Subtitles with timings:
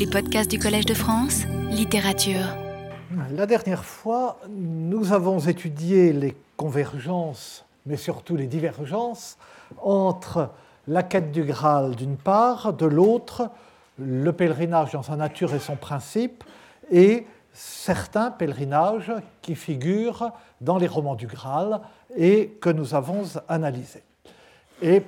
[0.00, 2.56] Les podcasts du Collège de France, littérature.
[3.32, 9.36] La dernière fois, nous avons étudié les convergences, mais surtout les divergences,
[9.82, 10.48] entre
[10.88, 13.50] la quête du Graal d'une part, de l'autre,
[13.98, 16.44] le pèlerinage dans sa nature et son principe,
[16.90, 19.12] et certains pèlerinages
[19.42, 20.32] qui figurent
[20.62, 21.78] dans les romans du Graal
[22.16, 24.04] et que nous avons analysés.
[24.80, 25.02] Et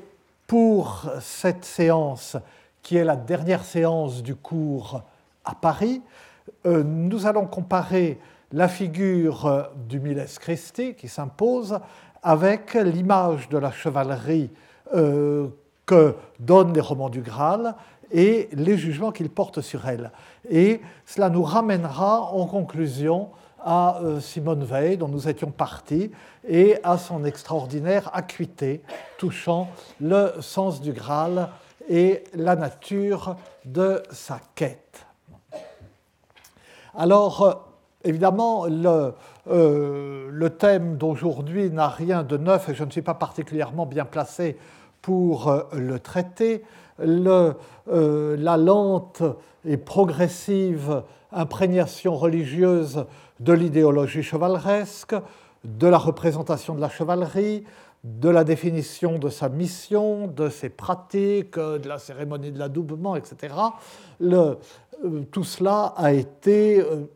[0.47, 2.37] pour cette séance,
[2.83, 5.03] qui est la dernière séance du cours
[5.45, 6.03] à Paris,
[6.67, 8.18] euh, nous allons comparer
[8.53, 11.79] la figure du Miles Christi qui s'impose
[12.22, 14.50] avec l'image de la chevalerie
[14.95, 15.49] euh,
[15.86, 17.75] que donnent les romans du Graal
[18.11, 20.13] et les jugements qu'ils portent sur elle.
[20.49, 23.30] Et cela nous ramènera en conclusion
[23.64, 26.11] à euh, Simone Veil, dont nous étions partis,
[26.46, 28.83] et à son extraordinaire acuité
[29.19, 29.69] touchant
[30.00, 31.49] le sens du Graal
[31.89, 35.06] et la nature de sa quête.
[36.95, 37.53] Alors, euh,
[38.05, 39.14] évidemment, le,
[39.50, 44.05] euh, le thème d'aujourd'hui n'a rien de neuf et je ne suis pas particulièrement bien
[44.05, 44.58] placé
[45.00, 46.62] pour euh, le traiter.
[46.98, 49.22] La lente
[49.64, 53.06] et progressive imprégnation religieuse
[53.41, 55.16] de l'idéologie chevaleresque,
[55.64, 57.64] de la représentation de la chevalerie,
[58.05, 63.55] de la définition de sa mission, de ses pratiques, de la cérémonie de l'adoubement, etc.
[64.22, 64.55] Euh,
[65.31, 67.06] tout cela a été euh,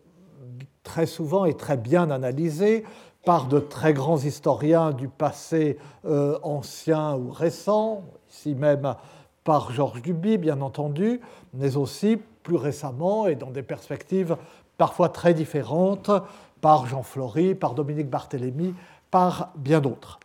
[0.82, 2.84] très souvent et très bien analysé
[3.24, 8.94] par de très grands historiens du passé euh, ancien ou récent, ici même
[9.42, 11.20] par Georges Duby, bien entendu,
[11.52, 14.36] mais aussi plus récemment et dans des perspectives
[14.78, 16.10] parfois très différentes
[16.60, 18.74] par Jean Flory, par Dominique Barthélémy,
[19.10, 20.20] par bien d'autres.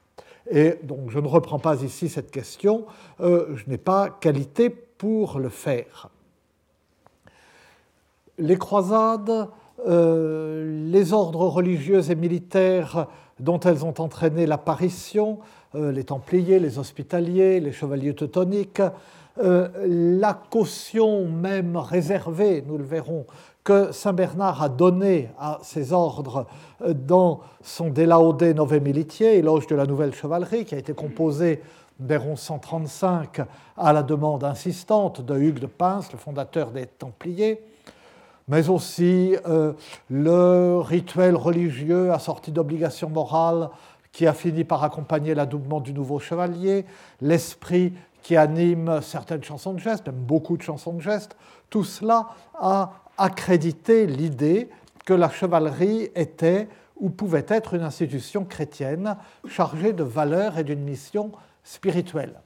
[0.52, 2.86] Et donc je ne reprends pas ici cette question,
[3.22, 6.10] euh, je n'ai pas qualité pour le faire.
[8.38, 9.48] Les croisades,
[9.88, 13.08] euh, les ordres religieux et militaires
[13.40, 15.40] dont elles ont entraîné l'apparition,
[15.74, 18.82] euh, les Templiers, les Hospitaliers, les Chevaliers teutoniques,
[19.38, 23.26] la caution même réservée, nous le verrons,
[23.64, 26.48] que Saint Bernard a donné à ses ordres
[26.82, 30.94] euh, dans son De Laude Nove Militiae, éloge de la nouvelle chevalerie, qui a été
[30.94, 31.62] composé
[32.00, 33.42] vers 1135
[33.78, 37.62] à la demande insistante de Hugues de Pince, le fondateur des Templiers,
[38.48, 39.74] mais aussi euh,
[40.10, 43.70] le rituel religieux assorti d'obligations morales
[44.12, 46.86] qui a fini par accompagner l'adoubement du nouveau chevalier,
[47.22, 47.94] l'esprit
[48.24, 51.36] qui anime certaines chansons de geste, même beaucoup de chansons de geste,
[51.70, 52.30] tout cela
[52.60, 54.70] a accréditer l'idée
[55.06, 56.68] que la chevalerie était
[56.98, 59.18] ou pouvait être une institution chrétienne
[59.48, 61.32] chargée de valeurs et d'une mission
[61.64, 62.40] spirituelle.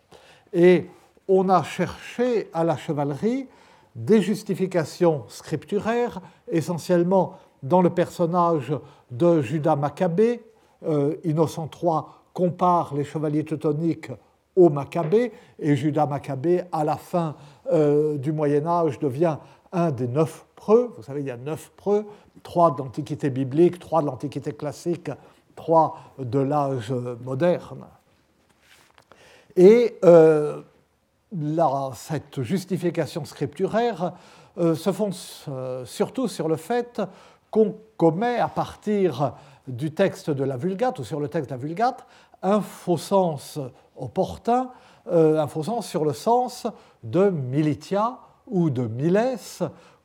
[0.54, 0.90] Et
[1.28, 3.48] on a cherché à la chevalerie
[3.96, 8.74] des justifications scripturaires, essentiellement dans le personnage
[9.12, 10.44] de Judas Maccabée.
[10.86, 12.02] Euh, Innocent III
[12.34, 14.12] compare les chevaliers teutoniques
[14.56, 17.36] aux Maccabées, et Judas Maccabée, à la fin
[17.72, 19.38] euh, du Moyen Âge, devient
[19.76, 20.94] un des neuf preux.
[20.96, 22.06] Vous savez, il y a neuf preux,
[22.42, 25.12] trois de l'Antiquité biblique, trois de l'Antiquité classique,
[25.56, 26.92] trois de l'âge
[27.24, 27.86] moderne.
[29.56, 30.62] Et euh,
[31.94, 34.14] cette justification scripturaire
[34.58, 35.14] euh, se fonde
[35.50, 37.02] euh, surtout sur le fait
[37.52, 39.34] qu'on commet à partir
[39.68, 42.06] du texte de la Vulgate, ou sur le texte de la Vulgate,
[42.42, 43.60] un faux sens
[43.98, 44.70] opportun,
[45.10, 46.68] un faux sens sur le sens
[47.04, 49.38] de militia ou de miles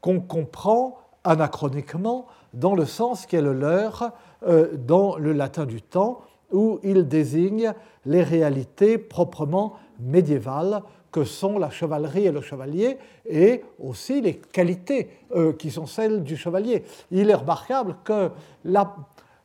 [0.00, 4.12] qu'on comprend anachroniquement dans le sens qui est le leur
[4.46, 7.74] euh, dans le latin du temps, où il désigne
[8.06, 15.10] les réalités proprement médiévales que sont la chevalerie et le chevalier, et aussi les qualités
[15.34, 16.84] euh, qui sont celles du chevalier.
[17.10, 18.30] Il est remarquable que
[18.64, 18.96] la,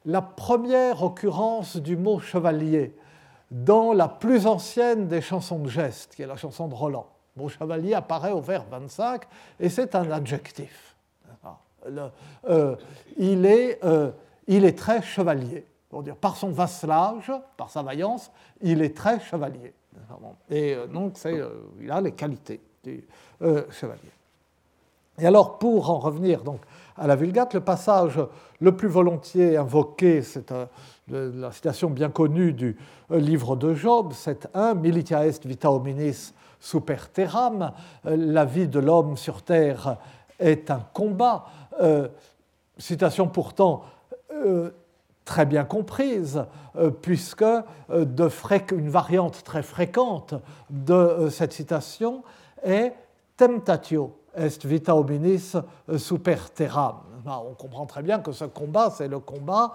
[0.05, 2.95] la première occurrence du mot chevalier
[3.51, 7.49] dans la plus ancienne des chansons de geste, qui est la chanson de Roland, Mon
[7.49, 9.23] chevalier apparaît au vers 25
[9.59, 10.95] et c'est un adjectif.
[12.49, 12.75] Euh,
[13.17, 14.11] il, est, euh,
[14.47, 15.65] il est très chevalier.
[15.89, 18.31] Pour dire, par son vasselage, par sa vaillance,
[18.61, 19.73] il est très chevalier.
[20.49, 21.17] Et euh, donc,
[21.79, 23.03] il a les qualités du
[23.69, 24.01] chevalier.
[25.17, 26.61] Et alors, pour en revenir donc
[26.97, 28.19] à la Vulgate, le passage
[28.59, 30.53] le plus volontiers invoqué, c'est
[31.07, 32.77] la citation bien connue du
[33.09, 36.33] livre de Job, c'est un Militia est vita hominis
[36.65, 37.71] super terram,
[38.03, 39.97] la vie de l'homme sur terre
[40.39, 41.45] est un combat.
[41.79, 42.07] Euh,
[42.77, 43.83] citation pourtant
[44.31, 44.71] euh,
[45.25, 46.43] très bien comprise,
[46.75, 47.45] euh, puisque
[47.89, 50.33] une variante très fréquente
[50.71, 52.23] de cette citation
[52.63, 52.93] est
[53.37, 55.55] temptatio est vita hominis
[55.97, 56.95] super terram.
[57.25, 59.73] On comprend très bien que ce combat, c'est le combat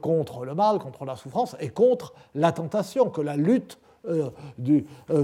[0.00, 3.78] contre le mal, contre la souffrance et contre la tentation, que la lutte,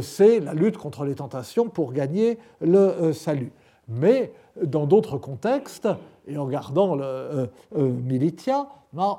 [0.01, 3.53] c'est la lutte contre les tentations pour gagner le salut.
[3.89, 4.33] Mais
[4.63, 5.89] dans d'autres contextes,
[6.27, 8.69] et en regardant le Militia,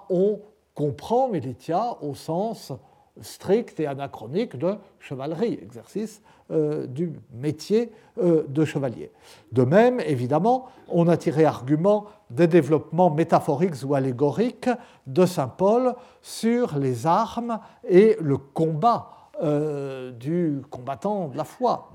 [0.09, 0.39] on
[0.73, 2.73] comprend Militia au sens
[3.21, 9.11] strict et anachronique de chevalerie, exercice euh, du métier euh, de chevalier.
[9.51, 14.69] De même, évidemment, on a tiré argument des développements métaphoriques ou allégoriques
[15.07, 19.09] de Saint Paul sur les armes et le combat
[19.43, 21.91] euh, du combattant de la foi.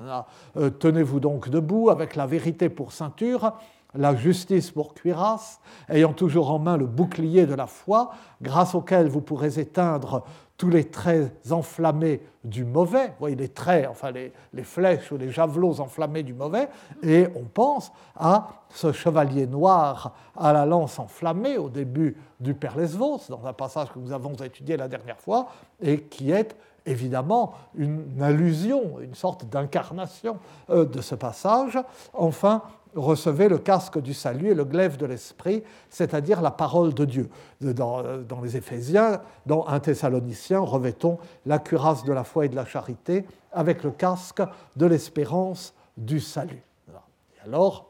[0.78, 3.52] Tenez-vous donc debout avec la vérité pour ceinture
[3.94, 8.10] la justice pour cuirasse, ayant toujours en main le bouclier de la foi,
[8.40, 10.24] grâce auquel vous pourrez éteindre
[10.56, 14.32] tous les traits enflammés du mauvais, vous voyez les traits, enfin les,
[14.62, 16.68] flèches ou les javelots enflammés du mauvais,
[17.02, 22.76] et on pense à ce chevalier noir à la lance enflammée au début du Père
[22.76, 25.48] Lesvos, dans un passage que nous avons étudié la dernière fois,
[25.80, 26.54] et qui est
[26.86, 30.38] évidemment une allusion, une sorte d'incarnation
[30.70, 31.78] euh, de ce passage.
[32.12, 32.62] Enfin,
[32.94, 37.30] recevez le casque du salut et le glaive de l'esprit, c'est-à-dire la parole de Dieu.
[37.60, 38.02] Dans,
[38.42, 43.26] les Éphésiens, dans un Thessalonicien, revêtons la cuirasse de la foi et de la charité
[43.52, 44.42] avec le casque
[44.76, 46.62] de l'espérance du salut.
[46.88, 47.88] Et alors,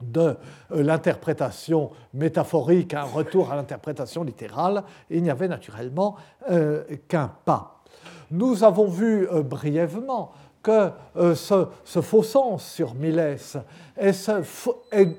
[0.00, 0.36] de
[0.72, 6.16] euh, l'interprétation métaphorique un retour à l'interprétation littérale, il n'y avait naturellement
[6.50, 7.79] euh, qu'un pas.
[8.30, 10.32] Nous avons vu euh, brièvement
[10.62, 13.56] que euh, ce, faux sens sur Milès
[13.96, 14.30] est,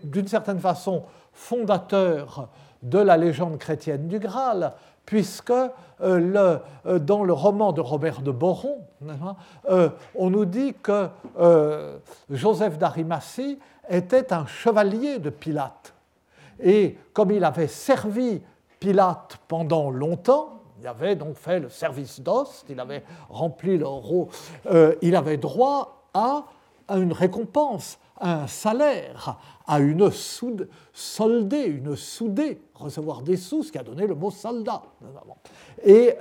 [0.05, 1.03] d'une certaine façon
[1.33, 2.49] fondateur
[2.81, 4.73] de la légende chrétienne du Graal,
[5.05, 5.51] puisque
[6.01, 6.59] euh,
[6.99, 8.85] dans le roman de Robert de Boron,
[10.15, 11.07] on nous dit que
[12.29, 13.59] Joseph d'Arimathie
[13.89, 15.93] était un chevalier de Pilate.
[16.59, 18.41] Et comme il avait servi
[18.79, 24.27] Pilate pendant longtemps, il avait donc fait le service d'ost, il avait rempli le rôle,
[24.65, 26.45] euh, il avait droit à,
[26.89, 29.37] une récompense, à un salaire,
[29.67, 34.31] à une soude, soldée, une soudée, recevoir des sous, ce qui a donné le mot
[34.31, 34.81] soldat.
[35.85, 36.15] Et,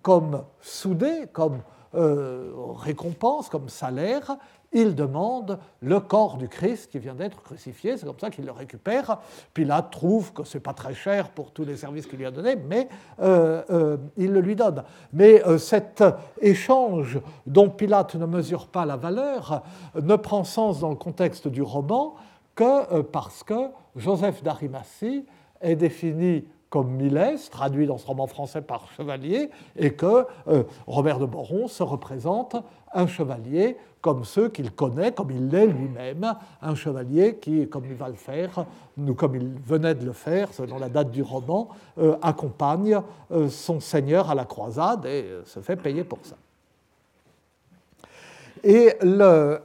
[0.00, 1.60] comme soudé, comme
[1.94, 4.36] euh, récompense, comme salaire,
[4.76, 8.52] il demande le corps du Christ qui vient d'être crucifié, c'est comme ça qu'il le
[8.52, 9.20] récupère.
[9.54, 12.30] Pilate trouve que ce n'est pas très cher pour tous les services qu'il lui a
[12.30, 12.86] donnés, mais
[13.22, 14.84] euh, euh, il le lui donne.
[15.14, 16.04] Mais euh, cet
[16.42, 19.62] échange dont Pilate ne mesure pas la valeur
[19.94, 22.14] ne prend sens dans le contexte du roman
[22.54, 25.24] que parce que Joseph d'Arimathie
[25.62, 30.26] est défini comme Milès, traduit dans ce roman français par chevalier, et que
[30.86, 32.56] Robert de Boron se représente
[32.96, 37.94] un chevalier comme ceux qu'il connaît, comme il l'est lui-même, un chevalier qui, comme il
[37.94, 38.64] va le faire,
[38.96, 43.00] ou comme il venait de le faire, selon la date du roman, euh, accompagne
[43.32, 46.36] euh, son seigneur à la croisade et euh, se fait payer pour ça.
[48.62, 48.92] Et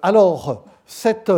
[0.01, 1.31] alors, cette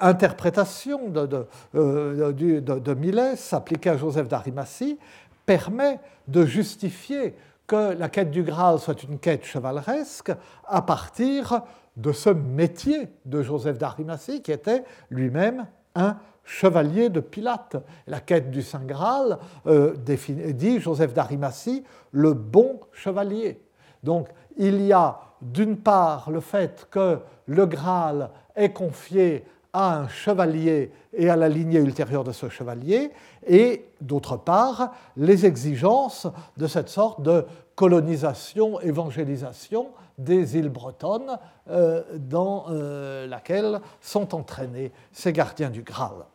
[0.00, 1.26] interprétation de,
[1.74, 4.98] de, de, appliquée à Joseph d'Arimathie
[5.46, 7.34] permet de justifier
[7.70, 10.32] que la quête du Graal soit une quête chevaleresque
[10.66, 11.62] à partir
[11.96, 17.76] de ce métier de Joseph d'Arimathie, qui était lui-même un chevalier de Pilate.
[18.08, 23.62] La quête du Saint Graal euh, dit Joseph d'Arimathie le bon chevalier.
[24.02, 30.08] Donc il y a d'une part le fait que le Graal est confié à un
[30.08, 33.10] chevalier et à la lignée ultérieure de ce chevalier,
[33.46, 37.44] et d'autre part les exigences de cette sorte de
[37.80, 41.38] colonisation, évangélisation des îles bretonnes
[41.70, 46.26] euh, dans euh, laquelle sont entraînés ces gardiens du Graal.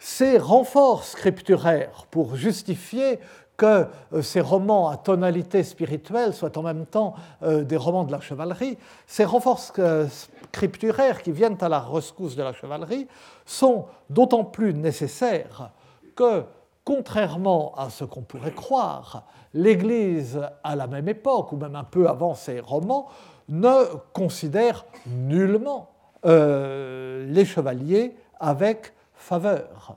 [0.00, 3.20] Ces renforts scripturaires pour justifier
[3.56, 8.20] que euh, ces romans à tonalité spirituelle soient en même temps des romans de la
[8.20, 13.06] chevalerie, ces renforts scripturaires qui viennent à la rescousse de la chevalerie
[13.46, 15.70] sont d'autant plus nécessaires
[16.16, 16.42] que,
[16.84, 19.24] contrairement à ce qu'on pourrait croire,
[19.54, 23.08] l'Église, à la même époque, ou même un peu avant ces romans,
[23.48, 25.90] ne considère nullement
[26.24, 29.96] euh, les chevaliers avec faveur.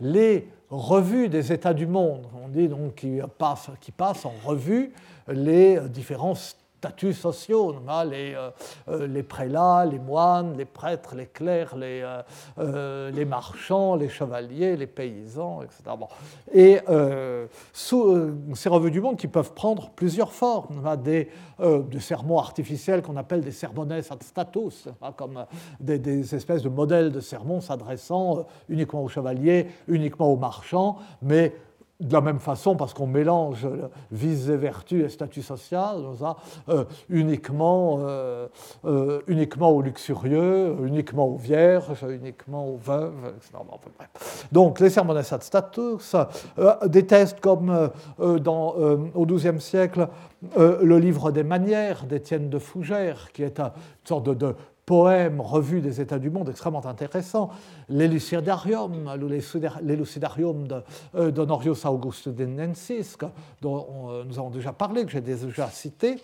[0.00, 4.92] Les revues des États du monde, on dit donc qui passent, passent en revue
[5.28, 6.34] les différents
[6.80, 7.76] statuts sociaux,
[8.08, 8.34] les,
[9.06, 12.02] les, prélats, les moines, les prêtres, les clercs, les,
[12.56, 15.82] les marchands, les chevaliers, les paysans, etc.
[16.54, 16.78] Et
[17.74, 21.28] sous ces revues du monde qui peuvent prendre plusieurs formes, des,
[21.98, 25.44] sermons artificiels qu'on appelle des sermones ad status, comme
[25.80, 31.54] des, des, espèces de modèles de sermons s'adressant uniquement aux chevaliers, uniquement aux marchands, mais
[32.00, 33.68] de la même façon, parce qu'on mélange
[34.10, 35.98] vices et vertus et statut social,
[36.68, 38.48] euh, uniquement, euh,
[38.84, 43.34] euh, uniquement aux luxurieux, uniquement aux vierges, uniquement aux veuves.
[44.50, 46.16] Donc les sermones status,
[46.86, 48.74] des tests comme dans,
[49.14, 50.08] au XIIe siècle,
[50.56, 53.70] le livre des manières d'Étienne de Fougères, qui est une
[54.04, 54.54] sorte de
[54.90, 57.50] poème revue des États du monde extrêmement intéressant,
[57.88, 59.08] l'Elucidarium,
[59.82, 60.66] l'Elucidarium
[61.14, 63.16] d'Honorius euh, Augustinensis,
[63.60, 66.16] dont euh, nous avons déjà parlé, que j'ai déjà cité,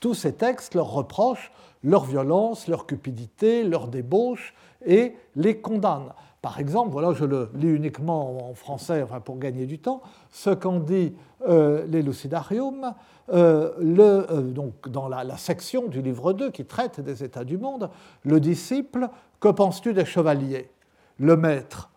[0.00, 1.52] tous ces textes leur reprochent
[1.84, 4.52] leur violence, leur cupidité, leur débauche
[4.84, 6.12] et les condamnent.
[6.40, 10.78] Par exemple, voilà, je le lis uniquement en français pour gagner du temps, ce qu'en
[10.78, 11.14] dit
[11.48, 12.94] euh, l'Elucidarium,
[13.32, 17.90] euh, euh, donc dans la, section du livre 2 qui traite des états du monde,
[18.24, 19.08] le disciple,
[19.40, 20.70] que penses-tu des chevaliers?
[21.18, 21.90] Le maître,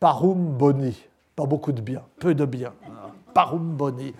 [0.00, 1.00] parum boni,
[1.36, 2.72] pas beaucoup de bien, peu de bien,
[3.32, 4.12] parum boni.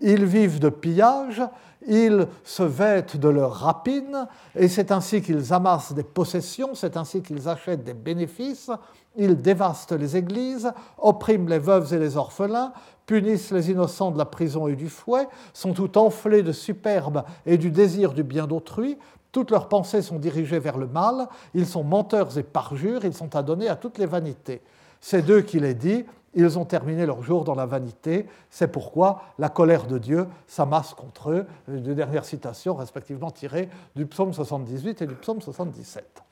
[0.00, 1.42] Ils vivent de pillage,
[1.86, 7.22] ils se vêtent de leurs rapines, et c'est ainsi qu'ils amassent des possessions, c'est ainsi
[7.22, 8.70] qu'ils achètent des bénéfices,
[9.18, 12.72] ils dévastent les églises, oppriment les veuves et les orphelins,
[13.04, 17.58] punissent les innocents de la prison et du fouet, sont tout enflés de superbe et
[17.58, 18.96] du désir du bien d'autrui,
[19.32, 23.36] toutes leurs pensées sont dirigées vers le mal, ils sont menteurs et parjures, ils sont
[23.36, 24.62] adonnés à toutes les vanités.
[25.00, 29.22] C'est d'eux qu'il est dit, ils ont terminé leur jour dans la vanité, c'est pourquoi
[29.38, 31.46] la colère de Dieu s'amasse contre eux.
[31.66, 36.22] Deux dernières citations respectivement tirées du psaume 78 et du psaume 77.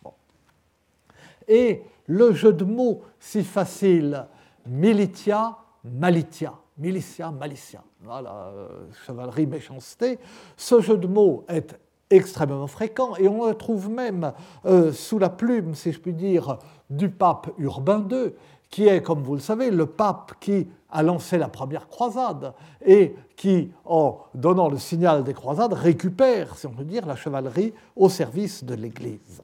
[1.48, 4.26] Et le jeu de mots si facile,
[4.66, 8.68] militia, malitia, militia, malicia, voilà, euh,
[9.04, 10.18] chevalerie, méchanceté,
[10.56, 11.78] ce jeu de mots est
[12.10, 14.32] extrêmement fréquent et on le trouve même
[14.64, 16.58] euh, sous la plume, si je puis dire,
[16.88, 18.32] du pape Urbain II,
[18.70, 22.52] qui est, comme vous le savez, le pape qui a lancé la première croisade
[22.84, 27.72] et qui, en donnant le signal des croisades, récupère, si on peut dire, la chevalerie
[27.94, 29.42] au service de l'Église.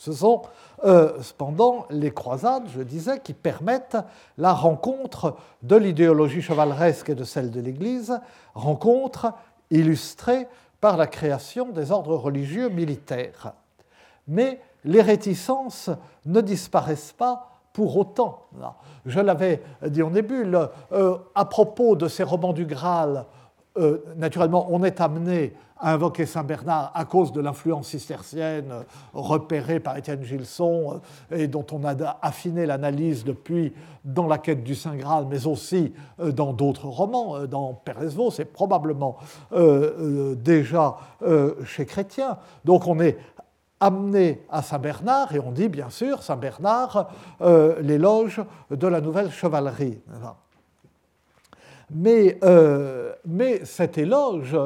[0.00, 0.40] Ce sont
[0.82, 3.98] euh, cependant les croisades, je disais, qui permettent
[4.38, 8.18] la rencontre de l'idéologie chevaleresque et de celle de l'Église,
[8.54, 9.34] rencontre
[9.70, 10.48] illustrée
[10.80, 13.52] par la création des ordres religieux militaires.
[14.26, 15.90] Mais les réticences
[16.24, 18.46] ne disparaissent pas pour autant.
[19.04, 20.50] Je l'avais dit au début,
[20.92, 23.26] euh, à propos de ces romans du Graal,
[23.76, 28.72] euh, naturellement, on est amené à invoquer Saint Bernard à cause de l'influence cistercienne
[29.14, 31.00] repérée par Étienne Gilson
[31.32, 33.72] euh, et dont on a affiné l'analyse depuis
[34.04, 37.36] dans la quête du Saint Graal, mais aussi euh, dans d'autres romans.
[37.36, 37.96] Euh, dans Père
[38.32, 39.18] c'est probablement
[39.50, 40.96] déjà
[41.64, 42.38] chez Chrétien.
[42.64, 43.18] Donc on est
[43.78, 47.10] amené à Saint Bernard et on dit bien sûr Saint Bernard
[47.80, 49.98] l'éloge de la nouvelle chevalerie.
[51.90, 52.38] Mais,
[53.26, 54.56] mais cet éloge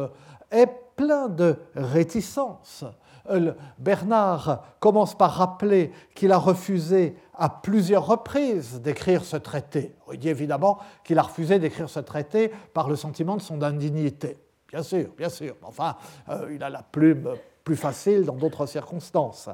[0.50, 2.84] est plein de réticences.
[3.30, 9.94] Euh, Bernard commence par rappeler qu'il a refusé à plusieurs reprises d'écrire ce traité.
[10.12, 14.36] Il dit évidemment qu'il a refusé d'écrire ce traité par le sentiment de son indignité.
[14.68, 15.56] Bien sûr, bien sûr.
[15.62, 15.96] Enfin,
[16.28, 17.34] euh, il a la plume
[17.64, 19.48] plus facile dans d'autres circonstances.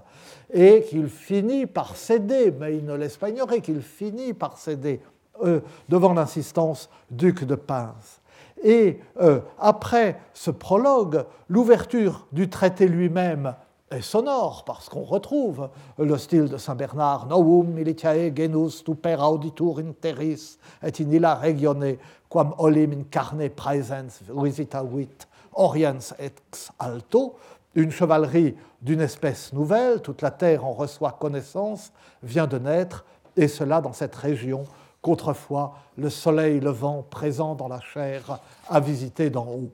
[0.52, 5.00] Et qu'il finit par céder, mais il ne laisse pas ignorer qu'il finit par céder
[5.42, 8.19] euh, devant l'insistance duc de Pince.
[8.62, 13.54] Et euh, après ce prologue, l'ouverture du traité lui-même
[13.90, 19.78] est sonore parce qu'on retrouve le style de Saint Bernard Novum militiae genus tuper auditur
[19.78, 21.96] interis et in illa regione
[22.28, 27.36] quam olim in carne praesens visitavit oriens ex alto.
[27.74, 33.04] Une chevalerie d'une espèce nouvelle, toute la terre en reçoit connaissance, vient de naître,
[33.36, 34.64] et cela dans cette région
[35.02, 39.70] qu'autrefois le soleil levant présent dans la chair a visité d'en haut.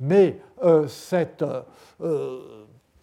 [0.00, 1.44] Mais euh, cette,
[2.00, 2.40] euh,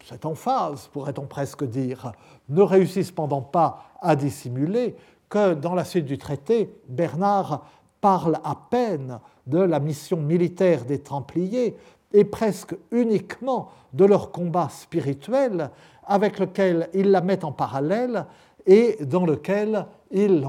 [0.04, 2.12] cette emphase, pourrait-on presque dire,
[2.48, 4.96] ne réussit cependant pas à dissimuler
[5.28, 7.64] que dans la suite du traité, Bernard
[8.00, 11.76] parle à peine de la mission militaire des Templiers
[12.12, 15.70] et presque uniquement de leur combat spirituel
[16.04, 18.26] avec lequel il la met en parallèle
[18.66, 20.40] et dans lequel il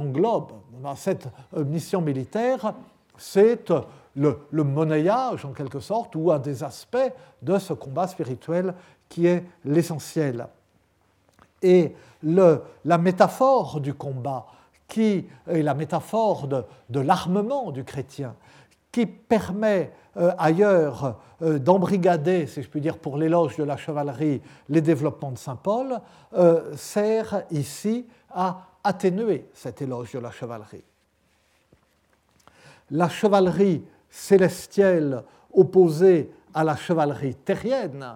[0.96, 2.74] cette euh, mission militaire,
[3.18, 3.72] c'est
[4.16, 7.12] le, monnayage, en quelque sorte, ou un des aspects
[7.42, 8.74] de ce combat spirituel
[9.10, 10.48] qui est l'essentiel.
[11.62, 14.46] Et la métaphore du combat,
[14.88, 18.36] qui est la métaphore de, l'armement du chrétien,
[18.92, 24.42] qui permet euh, ailleurs euh, d'embrigader, si je puis dire, pour l'éloge de la chevalerie,
[24.70, 26.00] les développements de Saint Paul,
[26.36, 30.84] euh, sert ici à atténuer cet éloge de la chevalerie.
[32.92, 38.16] La chevalerie célestielle opposée à la chevalerie terrienne,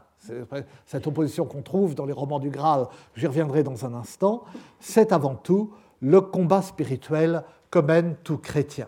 [0.85, 4.43] cette opposition qu'on trouve dans les romans du Graal, j'y reviendrai dans un instant,
[4.79, 8.87] c'est avant tout le combat spirituel que mène tout chrétien.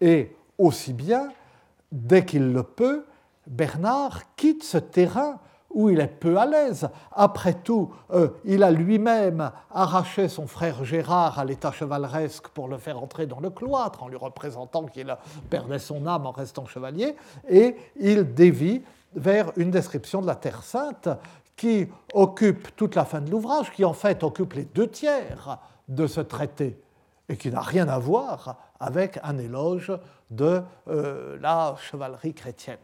[0.00, 1.28] Et aussi bien,
[1.92, 3.04] dès qu'il le peut,
[3.46, 5.40] Bernard quitte ce terrain
[5.72, 6.88] où il est peu à l'aise.
[7.12, 12.78] Après tout, euh, il a lui-même arraché son frère Gérard à l'état chevaleresque pour le
[12.78, 15.16] faire entrer dans le cloître, en lui représentant qu'il
[15.48, 17.16] perdait son âme en restant chevalier,
[17.48, 18.82] et il dévie
[19.14, 21.08] vers une description de la Terre sainte
[21.56, 25.58] qui occupe toute la fin de l'ouvrage, qui en fait occupe les deux tiers
[25.88, 26.80] de ce traité,
[27.28, 29.92] et qui n'a rien à voir avec un éloge
[30.30, 32.78] de euh, la chevalerie chrétienne.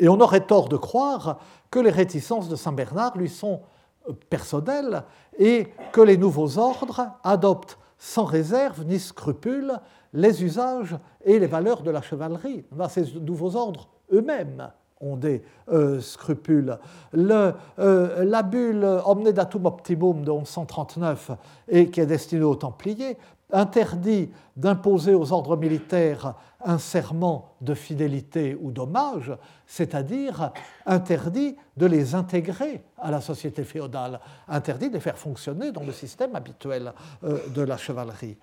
[0.00, 1.38] Et on aurait tort de croire
[1.70, 3.60] que les réticences de Saint Bernard lui sont
[4.08, 5.04] euh, personnelles
[5.38, 9.78] et que les nouveaux ordres adoptent sans réserve ni scrupule
[10.14, 12.64] les usages et les valeurs de la chevalerie.
[12.88, 15.42] Ces nouveaux ordres eux-mêmes ont des
[15.72, 16.78] euh, scrupules.
[17.12, 21.32] Le, euh, la bulle Omne datum optimum de 1139,
[21.68, 23.16] et qui est destinée aux Templiers,
[23.52, 29.32] interdit d'imposer aux ordres militaires un serment de fidélité ou d'hommage,
[29.66, 30.52] c'est-à-dire
[30.86, 35.92] interdit de les intégrer à la société féodale, interdit de les faire fonctionner dans le
[35.92, 36.92] système habituel
[37.24, 38.36] euh, de la chevalerie.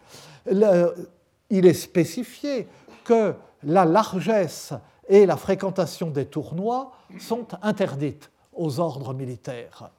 [1.50, 2.68] il est spécifié
[3.06, 4.74] que la largesse
[5.08, 9.92] et la fréquentation des tournois sont interdites aux ordres militaires.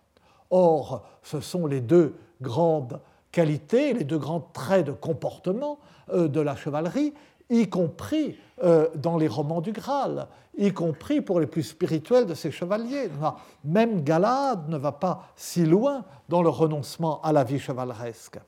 [0.51, 3.01] Or, ce sont les deux grandes
[3.33, 5.79] qualités, les deux grands traits de comportement
[6.11, 7.15] euh, de la chevalerie,
[7.51, 12.35] y compris euh, dans les romans du Graal, y compris pour les plus spirituels de
[12.35, 13.09] ces chevaliers.
[13.65, 18.39] Même Galade ne va pas si loin dans le renoncement à la vie chevaleresque.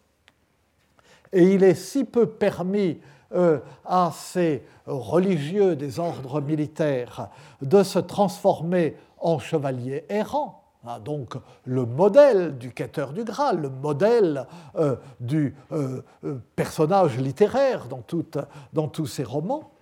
[1.32, 2.99] Et il est si peu permis
[3.32, 7.28] à ces religieux des ordres militaires
[7.62, 13.69] de se transformer en chevaliers errants ah, donc le modèle du quêteur du Graal, le
[13.69, 19.73] modèle euh, du euh, euh, personnage littéraire dans, tous ces romans,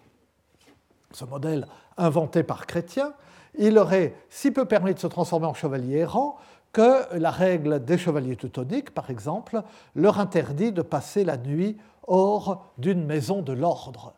[1.12, 3.12] ce modèle inventé par Chrétien,
[3.56, 6.36] il aurait si peu permis de se transformer en chevalier errant
[6.72, 9.62] que la règle des chevaliers teutoniques, par exemple,
[9.94, 11.76] leur interdit de passer la nuit
[12.08, 14.14] hors d'une maison de l'ordre,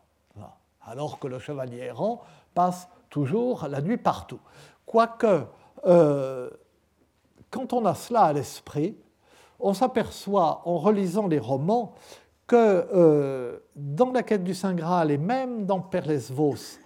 [0.83, 2.21] alors que le chevalier errant
[2.55, 4.39] passe toujours la nuit partout.
[4.85, 5.45] Quoique
[7.51, 8.95] quand on a cela à l'esprit,
[9.59, 11.93] on s'aperçoit en relisant les romans
[12.47, 16.79] que euh, dans la quête du Saint Graal et même dans Perlesvos,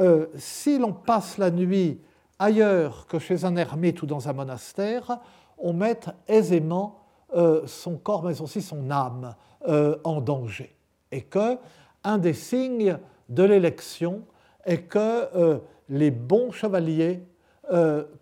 [0.00, 2.00] euh, si l'on passe la nuit
[2.38, 5.18] ailleurs que chez un ermite ou dans un monastère,
[5.58, 7.00] on met aisément
[7.34, 9.34] euh, son corps, mais aussi son âme,
[9.66, 10.74] en danger.
[11.10, 11.58] Et que
[12.04, 12.98] un des signes
[13.28, 14.22] de l'élection
[14.64, 17.22] est que les bons chevaliers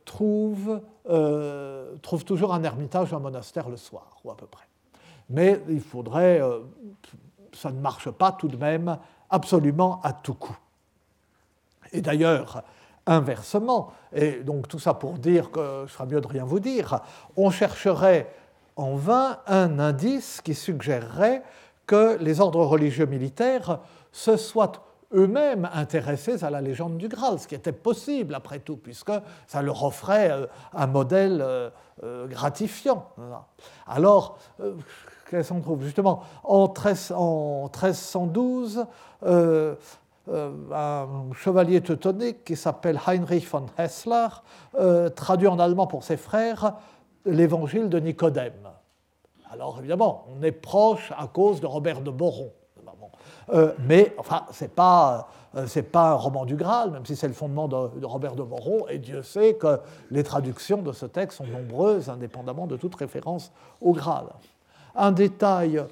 [0.05, 4.66] trouvent euh, trouve toujours un ermitage un monastère le soir, ou à peu près.
[5.29, 6.61] Mais il faudrait, euh,
[7.53, 8.98] ça ne marche pas tout de même
[9.29, 10.57] absolument à tout coup.
[11.92, 12.62] Et d'ailleurs,
[13.07, 17.00] inversement, et donc tout ça pour dire que ce sera mieux de rien vous dire,
[17.35, 18.31] on chercherait
[18.80, 21.42] en vain un indice qui suggérerait
[21.86, 24.72] que les ordres religieux militaires se soient
[25.12, 29.12] eux-mêmes intéressés à la légende du Graal, ce qui était possible après tout, puisque
[29.46, 31.68] ça leur offrait euh, un modèle euh,
[32.04, 33.06] euh, gratifiant.
[33.86, 34.38] Alors,
[35.28, 35.82] qu'est-ce qu'on trouve?
[35.82, 38.86] Justement, en, 1312,
[39.26, 39.76] un
[41.34, 44.28] chevalier teutonique qui s'appelle Heinrich von Hessler
[45.16, 46.76] traduit en allemand pour ses frères
[47.24, 48.68] l'évangile de Nicodème.
[49.50, 52.52] Alors évidemment, on est proche à cause de Robert de Boron.
[53.52, 57.26] Euh, mais enfin, ce n'est pas, euh, pas, un roman du Graal, même si c'est
[57.26, 59.80] le fondement de, Robert de Moron, et Dieu sait que
[60.11, 64.26] les traductions de ce texte sont nombreuses, indépendamment de toute référence au Graal.
[64.94, 65.85] Un détail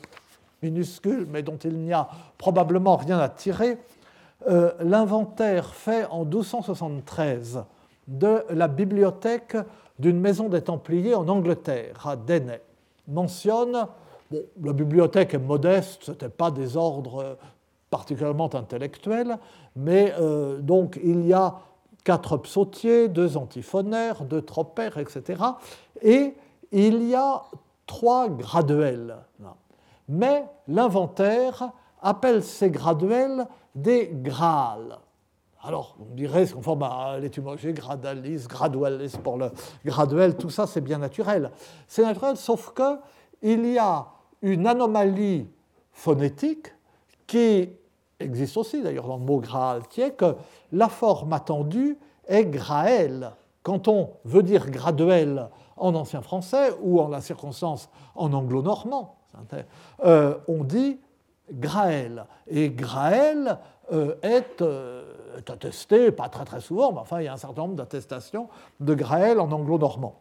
[0.62, 3.78] minuscule, mais dont il n'y a probablement rien à tirer,
[4.48, 7.64] euh, l'inventaire fait en 1273
[8.06, 9.56] de la bibliothèque
[9.98, 12.62] d'une maison des Templiers en Angleterre, à Denay,
[13.06, 13.86] mentionne
[14.30, 17.38] la bibliothèque est modeste, ce n'était pas des ordres
[17.90, 19.38] particulièrement intellectuel,
[19.74, 20.12] mais
[20.60, 21.54] donc il y a
[22.04, 25.42] quatre psautiers, deux antiphonaires, deux tropères, etc.
[26.02, 26.34] Et
[26.72, 27.42] il y a
[27.86, 29.16] trois graduels.
[30.08, 31.70] Mais l'inventaire
[32.02, 34.98] appelle ces graduels des Graals.
[35.62, 39.50] Alors, on dirait ce qu'on forme à l'étymologie gradalis, gradualis pour le
[39.84, 41.50] graduel, tout ça c'est bien naturel.
[41.88, 44.06] C'est naturel, sauf qu'il y a
[44.42, 45.48] une anomalie
[45.90, 46.72] phonétique
[47.26, 47.70] qui
[48.20, 50.36] existe aussi d'ailleurs dans le mot Graal, qui est que
[50.72, 53.32] la forme attendue est Graël.
[53.62, 59.16] Quand on veut dire graduel en ancien français ou en la circonstance en anglo-normand,
[60.04, 60.98] euh, on dit
[61.52, 62.26] Graël.
[62.46, 63.58] Et Graël
[63.92, 65.04] euh, est, euh,
[65.38, 68.48] est, attesté, pas très très souvent, mais enfin il y a un certain nombre d'attestations
[68.80, 70.20] de Graël en anglo-normand.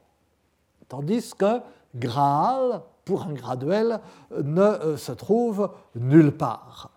[0.88, 1.60] Tandis que
[1.96, 4.00] Graal, pour un graduel,
[4.44, 6.92] ne se trouve nulle part.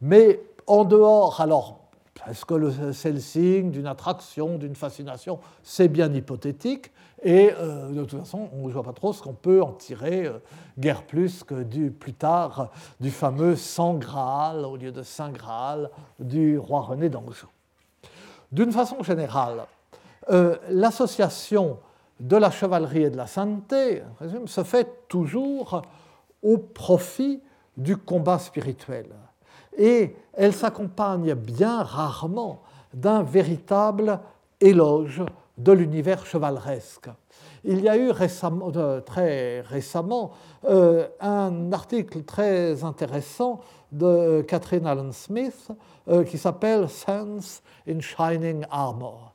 [0.00, 1.86] Mais en dehors, alors
[2.28, 5.38] est-ce que c'est le signe d'une attraction, d'une fascination?
[5.62, 6.90] C'est bien hypothétique.
[7.22, 10.26] Et euh, de toute façon, on ne voit pas trop ce qu'on peut en tirer,
[10.26, 10.38] euh,
[10.78, 15.90] guère plus que du, plus tard du fameux Saint Graal au lieu de Saint Graal
[16.18, 17.48] du roi René d'Anjou.
[18.52, 19.66] D'une façon générale,
[20.30, 21.78] euh, l'association
[22.20, 24.02] de la chevalerie et de la sainteté
[24.46, 25.82] se fait toujours
[26.42, 27.42] au profit
[27.76, 29.06] du combat spirituel
[29.76, 32.62] et elle s'accompagne bien rarement
[32.94, 34.20] d'un véritable
[34.60, 35.22] éloge
[35.58, 37.08] de l'univers chevaleresque.
[37.64, 40.32] Il y a eu euh, très récemment
[40.68, 43.60] euh, un article très intéressant
[43.96, 45.68] de Catherine Allen Smith
[46.08, 49.34] euh, qui s'appelle Saints in Shining Armor,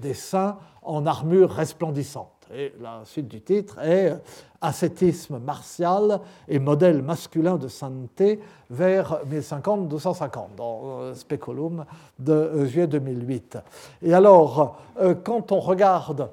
[0.00, 2.35] des saints en armure resplendissante.
[2.54, 4.12] Et la suite du titre est
[4.60, 11.84] Ascétisme martial et modèle masculin de sainteté vers 1050-250, dans euh, Speculum
[12.18, 13.58] de euh, juillet 2008.
[14.02, 16.30] Et alors, euh, quand on regarde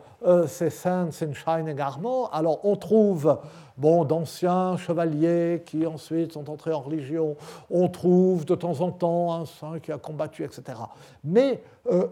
[0.47, 3.39] ces Saints in Shining Armor, alors on trouve
[3.77, 7.35] bon, d'anciens chevaliers qui ensuite sont entrés en religion,
[7.69, 10.79] on trouve de temps en temps un saint qui a combattu, etc.
[11.25, 11.61] Mais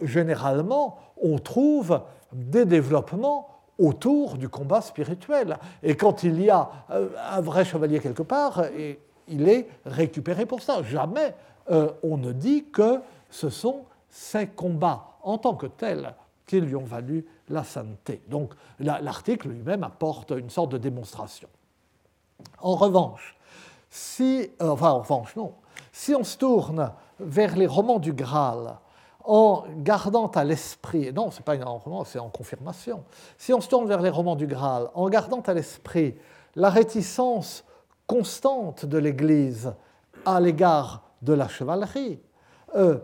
[0.02, 2.02] généralement, on trouve
[2.34, 3.48] des développements
[3.82, 5.58] autour du combat spirituel.
[5.84, 8.64] Et quand il y a euh, un vrai chevalier quelque part,
[9.28, 10.84] il est récupéré pour ça.
[10.84, 11.34] Jamais
[11.70, 16.14] euh, on ne dit que ce sont ces combats en tant que tels
[16.46, 18.22] qui lui ont valu la sainteté.
[18.28, 21.48] Donc l'article lui-même apporte une sorte de démonstration.
[22.60, 23.38] En revanche,
[23.90, 25.54] si, euh, enfin en revanche non,
[25.92, 28.80] si on se tourne vers les romans du Graal,
[29.26, 33.04] en gardant à l'esprit, non, ce n'est pas un roman, c'est en confirmation,
[33.38, 36.16] si on se tourne vers les romans du Graal, en gardant à l'esprit
[36.56, 37.64] la réticence
[38.08, 39.74] constante de l'Église
[40.26, 42.20] à l'égard de la chevalerie,
[42.76, 43.00] euh,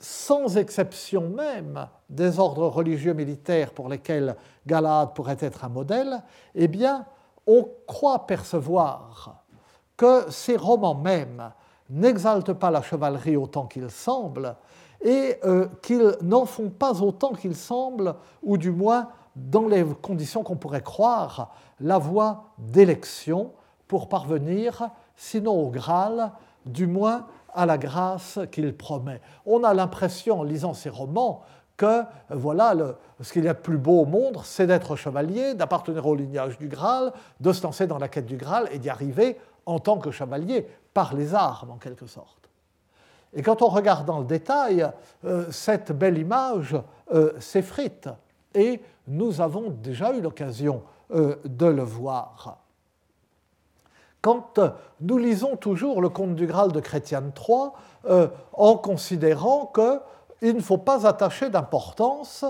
[0.00, 6.22] sans exception même des ordres religieux militaires pour lesquels Galade pourrait être un modèle,
[6.54, 7.04] eh bien,
[7.46, 9.42] on croit percevoir
[9.96, 11.52] que ces romans même
[11.90, 14.54] n'exaltent pas la chevalerie autant qu'il semble,
[15.02, 20.42] et euh, qu'ils n'en font pas autant qu'il semble, ou du moins dans les conditions
[20.42, 23.52] qu'on pourrait croire, la voie d'élection
[23.86, 26.32] pour parvenir, sinon au Graal,
[26.66, 29.20] du moins à la grâce qu'il promet.
[29.46, 31.42] On a l'impression, en lisant ces romans,
[31.76, 32.74] que voilà,
[33.20, 36.58] ce qu'il y a de plus beau au monde, c'est d'être chevalier, d'appartenir au lignage
[36.58, 39.98] du Graal, de se lancer dans la quête du Graal et d'y arriver en tant
[39.98, 42.37] que chevalier, par les armes en quelque sorte.
[43.34, 44.88] Et quand on regarde dans le détail,
[45.24, 46.76] euh, cette belle image
[47.12, 48.08] euh, s'effrite.
[48.54, 52.58] Et nous avons déjà eu l'occasion euh, de le voir.
[54.20, 54.58] Quand
[55.00, 60.78] nous lisons toujours le Conte du Graal de Chrétien III, en considérant qu'il ne faut
[60.78, 62.44] pas attacher d'importance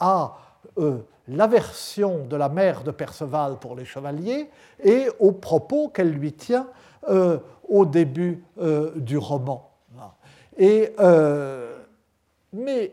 [0.00, 0.36] à
[1.28, 4.48] l'aversion de la mère de Perceval pour les chevaliers
[4.82, 6.66] et aux propos qu'elle lui tient
[7.70, 9.70] au début euh, du roman.
[10.58, 11.78] Et, euh,
[12.52, 12.92] mais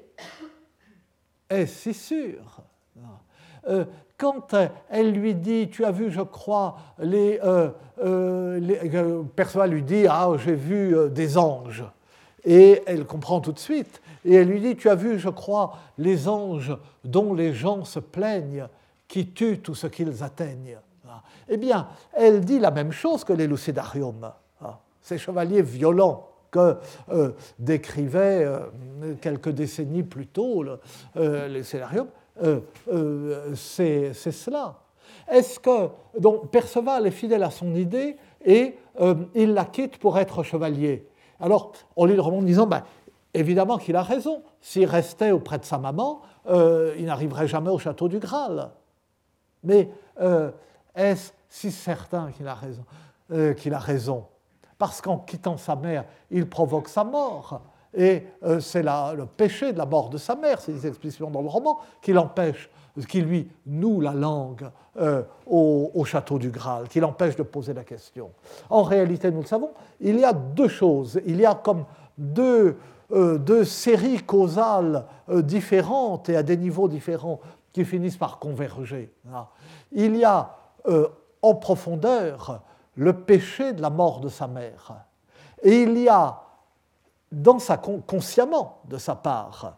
[1.50, 2.62] est-ce si sûr
[3.68, 3.84] euh,
[4.18, 4.56] quand
[4.90, 7.40] elle lui dit, tu as vu, je crois, les,
[8.00, 8.90] les
[9.68, 11.84] lui dit, ah, j'ai vu des anges.
[12.44, 14.02] Et elle comprend tout de suite.
[14.26, 18.00] Et elle lui dit, tu as vu, je crois, les anges dont les gens se
[18.00, 18.68] plaignent,
[19.08, 20.80] qui tuent tout ce qu'ils atteignent.
[21.48, 24.32] Eh bien, elle dit la même chose que les Lucidarium
[25.08, 26.78] ces chevaliers violents que
[27.10, 28.60] euh, décrivaient euh,
[29.22, 30.66] quelques décennies plus tôt
[31.16, 32.08] euh, les scénarios,
[33.56, 34.76] c'est cela.
[35.30, 35.90] Est-ce que
[36.20, 38.76] donc Perceval est fidèle à son idée et
[39.34, 41.08] il la quitte pour être chevalier?
[41.40, 42.84] Alors, on lui remonte en disant, ben,
[43.34, 44.44] évidemment qu'il a raison.
[44.62, 48.72] S'il restait auprès de sa maman, il n'arriverait jamais au château du Graal.
[49.64, 49.90] Mais
[50.98, 52.84] est-ce si certain qu'il a raison,
[53.56, 54.26] qu'il a raison?
[54.78, 57.62] Parce qu'en quittant sa mère, il provoque sa mort.
[57.94, 61.48] Et euh, c'est le péché de la mort de sa mère, c'est expressions dans le
[61.48, 62.70] roman, qui l'empêche,
[63.08, 67.84] qui lui noue la langue euh, au, château du Graal, qui l'empêche de poser la
[67.84, 68.32] question.
[68.70, 71.20] En réalité, nous le savons, il y a deux choses.
[71.26, 71.86] Il y a comme
[72.18, 72.78] deux,
[73.12, 77.40] euh, séries causales différentes et à des niveaux différents
[77.72, 79.14] qui finissent par converger.
[79.92, 80.56] Il y a
[81.42, 82.62] en profondeur
[82.96, 85.06] le péché de la mort de sa mère.
[85.64, 86.42] Et il y a
[87.32, 89.78] dans sa, consciemment de sa part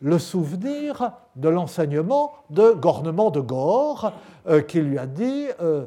[0.00, 4.12] le souvenir de l'enseignement de Gornement de Gore,
[4.46, 5.86] euh, qui lui a dit euh,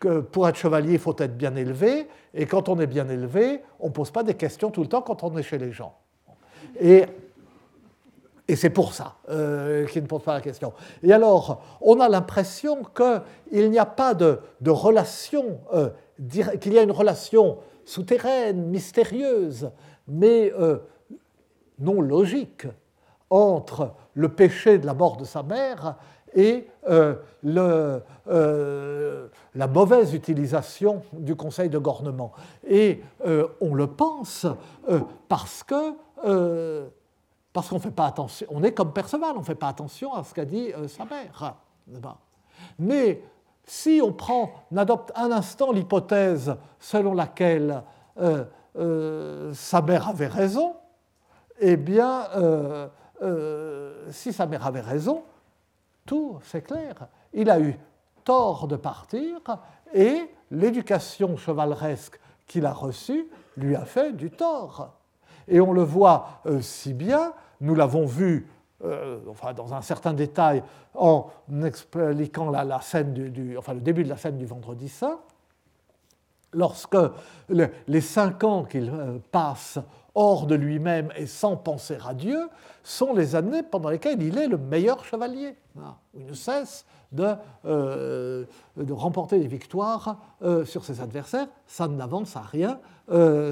[0.00, 3.62] que pour être chevalier, il faut être bien élevé, et quand on est bien élevé,
[3.80, 5.94] on ne pose pas des questions tout le temps quand on est chez les gens.
[6.80, 7.06] Et,
[8.48, 10.72] et c'est pour ça euh, qu'il ne pose pas la question.
[11.02, 15.60] Et alors, on a l'impression qu'il n'y a pas de, relation,
[16.60, 19.70] qu'il y a une relation souterraine, mystérieuse,
[20.08, 20.78] mais euh,
[21.78, 22.66] non logique
[23.30, 25.96] entre le péché de la mort de sa mère
[26.34, 27.14] et euh,
[27.46, 32.32] euh, la mauvaise utilisation du conseil de gornement.
[32.68, 33.02] Et
[33.60, 34.46] on le pense
[35.28, 36.84] parce que
[37.52, 40.24] parce qu'on fait pas attention, on est comme Perceval, on ne fait pas attention à
[40.24, 41.54] ce qu'a dit sa mère.
[42.78, 43.22] Mais
[43.64, 47.82] si on prend, on adopte un instant l'hypothèse selon laquelle
[48.76, 50.76] euh, sa mère avait raison,
[51.60, 52.88] eh bien, euh,
[53.22, 55.24] euh, si sa mère avait raison,
[56.06, 57.08] tout c'est clair.
[57.32, 57.78] Il a eu
[58.24, 59.40] tort de partir
[59.92, 64.94] et l'éducation chevaleresque qu'il a reçue lui a fait du tort.
[65.48, 68.48] Et on le voit si bien, nous l'avons vu
[69.28, 70.62] enfin, dans un certain détail
[70.94, 71.30] en
[71.64, 75.18] expliquant la, scène du, enfin, le début de la scène du Vendredi Saint,
[76.52, 76.96] lorsque
[77.48, 79.78] les cinq ans qu'il euh, passe
[80.14, 82.48] hors de lui-même et sans penser à Dieu
[82.82, 85.56] sont les années pendant lesquelles il est le meilleur chevalier.
[86.14, 88.44] Il ne cesse de, euh,
[88.90, 92.78] remporter des victoires euh, sur ses adversaires, ça n'avance à rien,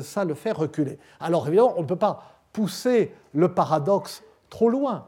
[0.03, 0.99] ça le fait reculer.
[1.19, 5.05] Alors évidemment, on ne peut pas pousser le paradoxe trop loin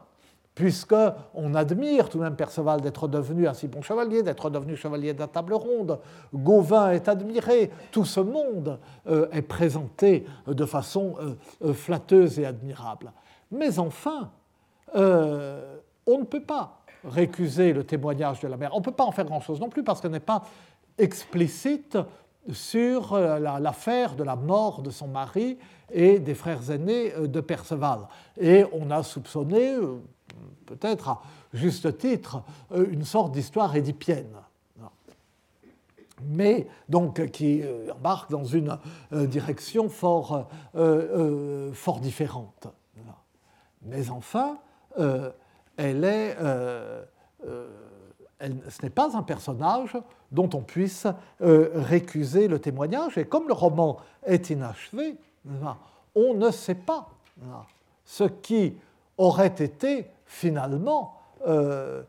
[0.55, 5.13] puisqu'on admire tout de même Perceval d'être devenu un si bon chevalier, d'être devenu chevalier
[5.13, 5.99] de la table ronde.
[6.33, 12.45] Gauvin est admiré, tout ce monde euh, est présenté de façon euh, euh, flatteuse et
[12.45, 13.11] admirable.
[13.51, 14.31] Mais enfin,
[14.95, 18.71] on ne peut pas récuser le témoignage de la mère.
[18.73, 20.43] On ne peut pas en faire grand-chose non plus parce qu'elle n'est pas
[20.97, 21.97] explicite
[22.51, 25.57] sur l'affaire de la mort de son mari
[25.91, 28.01] et des frères aînés de Perceval.
[28.39, 29.75] Et on a soupçonné,
[30.65, 31.21] peut-être à
[31.53, 34.35] juste titre, euh, une sorte d'histoire édipienne
[36.25, 38.77] mais donc qui euh, embarque dans une
[39.11, 40.47] euh, direction fort,
[41.73, 42.67] fort différente.
[43.81, 44.57] Mais enfin,
[45.77, 46.37] elle est,
[48.39, 49.97] elle, ce n'est pas un personnage
[50.31, 51.07] dont on puisse
[51.39, 55.15] récuser le témoignage, et comme le roman est inachevé,
[56.15, 57.07] on ne sait pas
[58.05, 58.75] ce qui
[59.17, 62.03] aurait été finalement euh,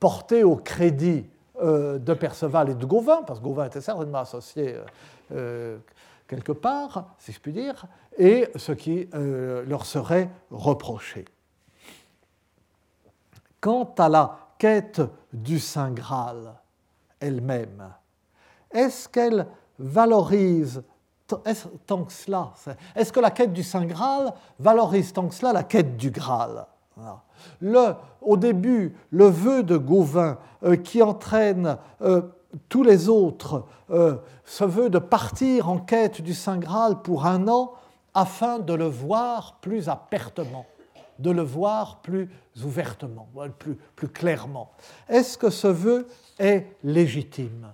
[0.00, 1.26] porté au crédit
[1.60, 4.76] euh, de Perceval et de Gauvin, parce que Gauvin était certainement associé
[5.32, 5.78] euh,
[6.26, 7.86] quelque part, si je puis dire,
[8.18, 11.24] et ce qui leur serait reproché.
[13.62, 15.00] Quant à la quête
[15.32, 16.52] du Saint Graal
[17.20, 17.90] elle-même,
[18.72, 19.46] est-ce qu'elle
[19.78, 20.82] valorise
[21.86, 22.52] tant que cela
[22.96, 26.66] Est-ce que la quête du Saint Graal valorise tant que cela la quête du Graal?
[28.20, 32.22] Au début, le vœu de Gauvin euh, qui entraîne euh,
[32.68, 37.46] tous les autres, euh, ce vœu de partir en quête du Saint Graal pour un
[37.46, 37.72] an
[38.12, 40.66] afin de le voir plus apertement,
[41.22, 42.28] de le voir plus
[42.62, 44.72] ouvertement, plus, plus clairement.
[45.08, 46.06] Est-ce que ce vœu
[46.38, 47.68] est légitime?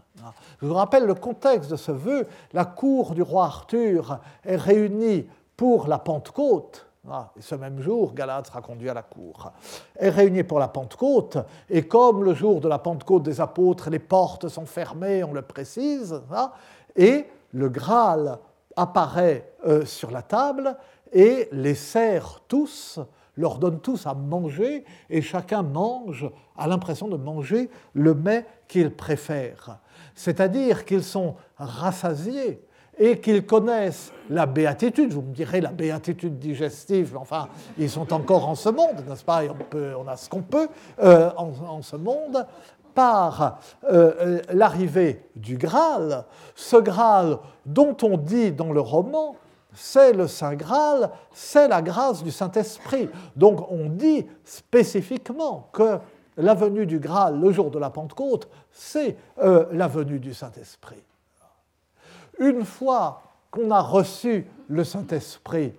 [0.61, 2.27] Je vous rappelle le contexte de ce vœu.
[2.53, 8.47] La cour du roi Arthur est réunie pour la Pentecôte ah, ce même jour, Galade
[8.47, 9.53] sera conduit à la cour.
[9.97, 11.39] Est réunie pour la Pentecôte,
[11.71, 15.41] et comme le jour de la Pentecôte des apôtres, les portes sont fermées, on le
[15.41, 16.51] précise, hein,
[16.95, 18.39] et le Graal
[18.77, 20.77] apparaît euh, sur la table
[21.13, 23.01] et les serfs tous
[23.39, 28.91] leur donnent tous à manger et chacun mange, a l'impression de manger le mets qu'il
[28.91, 29.79] préfère.
[30.15, 32.61] C'est-à-dire qu'ils sont rassasiés
[32.99, 35.13] et qu'ils connaissent la béatitude.
[35.13, 37.49] Vous me direz la béatitude digestive, enfin,
[37.79, 39.43] ils sont encore en ce monde, n'est-ce pas?
[39.45, 40.69] On, peut, a ce qu'on peut
[41.01, 42.45] euh, en, ce monde
[42.93, 46.25] par euh, l'arrivée du Graal,
[46.57, 49.37] ce Graal dont on dit dans le roman,
[49.79, 53.09] c'est le Saint Graal, c'est la grâce du Saint-Esprit.
[53.37, 55.99] Donc on dit spécifiquement que
[56.37, 61.03] la venue du Graal le jour de la Pentecôte, c'est euh, la venue du Saint-Esprit.
[62.41, 65.73] Une fois qu'on a reçu le Saint-Esprit,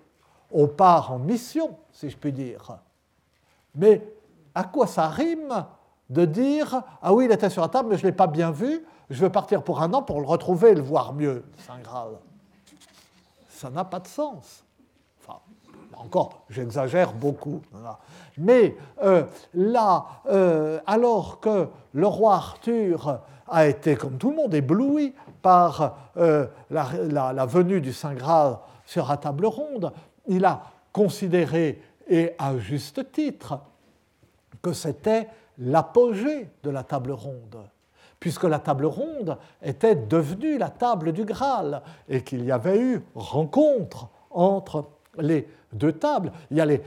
[0.52, 2.78] on part en mission, si je puis dire.
[3.76, 4.02] Mais
[4.56, 5.66] à quoi ça rime
[6.10, 8.52] de dire Ah oui, il était sur la table, mais je ne l'ai pas bien
[8.52, 11.80] vu, je veux partir pour un an pour le retrouver et le voir mieux, Saint
[11.80, 12.18] Graal?
[13.60, 14.64] Ça n'a pas de sens.
[15.20, 15.40] Enfin,
[15.98, 17.62] encore, j'exagère beaucoup.
[18.38, 23.20] Mais euh, là, euh, alors que le roi Arthur
[23.50, 29.10] a été, comme tout le monde, ébloui par euh, la, venue du Saint Graal sur
[29.10, 29.92] la table ronde,
[30.26, 30.62] il a
[30.94, 33.60] considéré, et à juste titre,
[34.62, 37.58] que c'était l'apogée de la table ronde,
[38.20, 43.02] puisque la table ronde était devenue la table du Graal, et qu'il y avait eu
[43.16, 46.32] rencontre entre les deux tables.
[46.52, 46.82] Il y a les,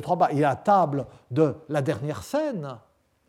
[0.00, 2.78] trois bas, il y a la table de la dernière scène,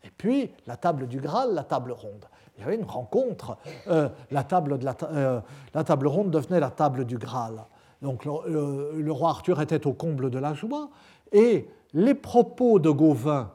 [0.04, 3.56] et puis la table du Graal, la table ronde il y avait une rencontre.
[3.88, 5.40] Euh, la, table de euh,
[5.74, 7.64] la, table ronde devenait la table du Graal.
[8.00, 10.90] Donc le, roi Arthur était au comble de la joie.
[11.32, 13.52] Et les propos de Gauvin,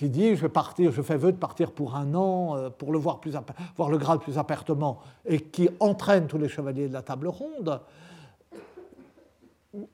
[0.00, 2.90] qui dit je vais partir, je fais vœu de partir pour un an, euh, pour
[2.90, 3.36] le voir, plus,
[3.76, 7.82] voir le Graal plus apertement, et qui entraîne tous les chevaliers de la table ronde,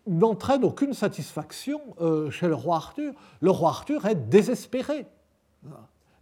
[0.06, 1.80] n'entraîne aucune satisfaction
[2.30, 3.12] chez le roi Arthur.
[3.40, 5.06] Le roi Arthur est désespéré.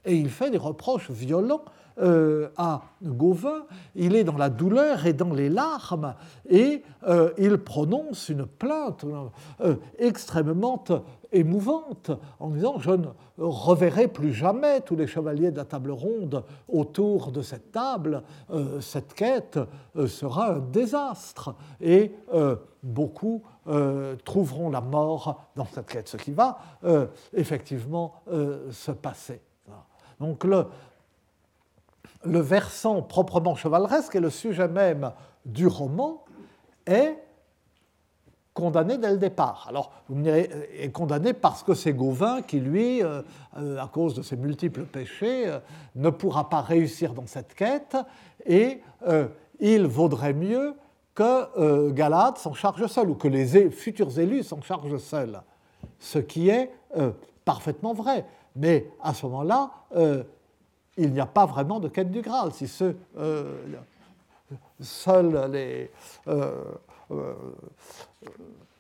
[0.06, 1.64] Et il fait des reproches violents
[2.00, 6.14] euh, à Gauvin, il est dans la douleur et dans les larmes,
[6.48, 9.04] et euh, il prononce une plainte
[9.60, 10.82] euh, extrêmement
[11.34, 13.06] émouvante en disant Je ne
[13.38, 18.22] reverrai plus jamais tous les chevaliers de la table ronde autour de cette table,
[18.80, 19.58] cette quête
[20.06, 22.12] sera un désastre, et
[22.82, 23.42] beaucoup
[24.24, 26.58] trouveront la mort dans cette quête, ce qui va
[27.32, 28.22] effectivement
[28.70, 29.40] se passer.
[30.20, 30.66] Donc le
[32.24, 35.12] versant proprement chevaleresque et le sujet même
[35.44, 36.24] du roman
[36.86, 37.18] est
[38.54, 39.66] condamné dès le départ.
[39.68, 43.20] Alors, vous me direz, est condamné parce que c'est Gauvin qui, lui, euh,
[43.58, 45.58] euh, à cause de ses multiples péchés, euh,
[45.96, 47.96] ne pourra pas réussir dans cette quête
[48.46, 48.80] et
[49.60, 50.74] il vaudrait mieux
[51.14, 55.40] que Galade s'en charge seul ou que les futurs élus s'en chargent seuls.
[55.98, 56.70] Ce qui est
[57.44, 58.24] parfaitement vrai.
[58.56, 59.70] Mais à ce moment-là,
[60.96, 62.52] il n'y a pas vraiment de quête du Graal.
[62.52, 62.66] Si
[63.18, 63.44] euh,
[64.80, 65.90] seuls les,
[66.28, 66.62] euh, euh,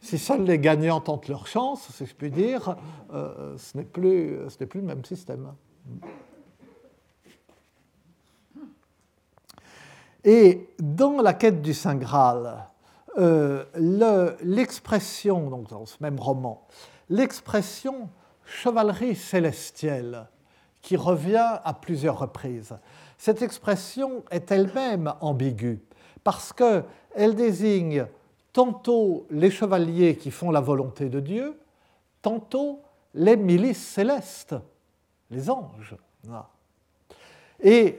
[0.00, 2.76] si seuls les gagnants tentent leur chance, si je puis dire,
[3.12, 5.52] ce n'est plus, plus le même système.
[10.24, 12.66] Et dans la quête du Saint Graal,
[14.42, 16.66] l'expression, donc dans ce même roman,
[17.08, 18.08] l'expression
[18.44, 20.26] chevalerie célestielle
[20.80, 22.76] qui revient à plusieurs reprises.
[23.16, 25.82] Cette expression est elle-même ambiguë
[26.24, 28.06] parce qu'elle désigne
[28.52, 31.58] tantôt les chevaliers qui font la volonté de Dieu,
[32.22, 32.80] tantôt
[33.14, 34.56] les milices célestes,
[35.30, 35.96] les anges.
[37.60, 37.98] Et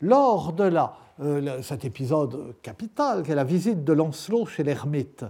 [0.00, 5.24] lors de la, euh, cet épisode capital, qui est la visite de Lancelot chez l'ermite,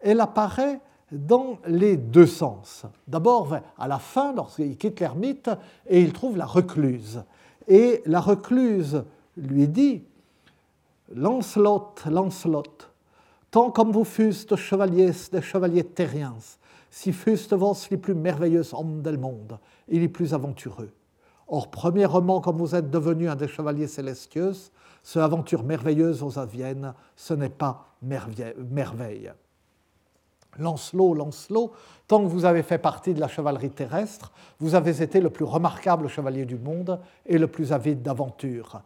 [0.00, 0.80] elle apparaît
[1.12, 2.84] dans les deux sens.
[3.06, 5.50] D'abord, à la fin, lorsqu'il quitte l'ermite,
[5.86, 7.22] et il trouve la recluse.
[7.68, 9.04] Et la recluse
[9.36, 10.04] lui dit
[11.14, 12.64] Lancelot, Lancelot,
[13.52, 16.34] tant comme vous fuste chevaliers des chevaliers terriens,
[16.90, 20.90] si fuste vos les plus merveilleux hommes del monde et les plus aventureux.
[21.46, 24.50] Or, premièrement, comme vous êtes devenu un des chevaliers célestieux,
[25.04, 29.32] ce aventure merveilleuse aux avienne, ce n'est pas merveille.
[30.58, 31.72] Lancelot, Lancelot,
[32.08, 35.44] tant que vous avez fait partie de la chevalerie terrestre, vous avez été le plus
[35.44, 38.82] remarquable chevalier du monde et le plus avide d'aventure.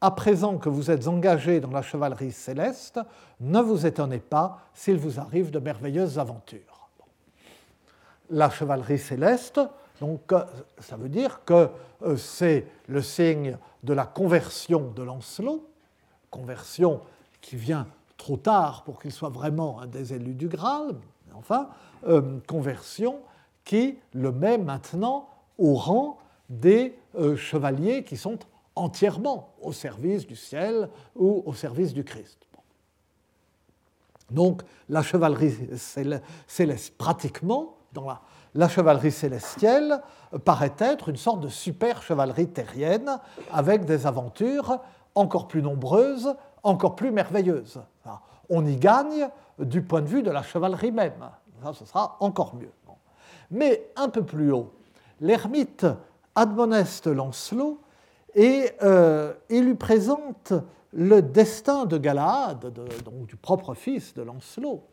[0.00, 3.00] À présent que vous êtes engagé dans la chevalerie céleste,
[3.40, 6.88] ne vous étonnez pas s'il vous arrive de merveilleuses aventures.
[8.30, 9.60] La chevalerie céleste,
[10.00, 10.32] donc,
[10.78, 11.68] ça veut dire que
[12.02, 15.68] euh, c'est le signe de la conversion de Lancelot,
[16.30, 17.00] conversion
[17.40, 20.94] qui vient trop tard pour qu'il soit vraiment un des élus du Graal,
[21.34, 21.70] enfin,
[22.06, 23.18] euh, conversion
[23.64, 26.18] qui le met maintenant au rang
[26.48, 28.38] des euh, chevaliers qui sont
[28.78, 32.38] entièrement au service du ciel ou au service du Christ.
[34.30, 35.54] Donc la chevalerie
[36.46, 38.06] céleste, pratiquement, dans
[38.54, 40.00] la, chevalerie célestielle,
[40.44, 43.18] paraît être une sorte de super chevalerie terrienne
[43.50, 44.80] avec des aventures
[45.14, 47.80] encore plus nombreuses, encore plus merveilleuses.
[48.50, 51.30] On y gagne du point de vue de la chevalerie même.
[51.62, 52.72] Ça, ce sera encore mieux.
[53.50, 54.72] Mais un peu plus haut,
[55.20, 55.86] l'ermite
[56.34, 57.80] admoneste Lancelot
[58.38, 60.52] et euh, il lui présente
[60.92, 62.72] le destin de Galahad,
[63.04, 64.84] donc du propre fils de Lancelot.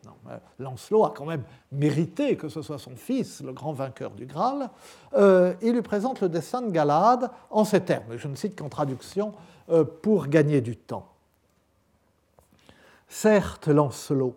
[0.58, 4.68] Lancelot a quand même mérité que ce soit son fils, le grand vainqueur du Graal.
[5.14, 8.68] Euh, il lui présente le destin de Galahad en ces termes, je ne cite qu'en
[8.68, 9.32] traduction
[9.70, 11.06] euh, pour gagner du temps.
[13.06, 14.34] Certes, Lancelot,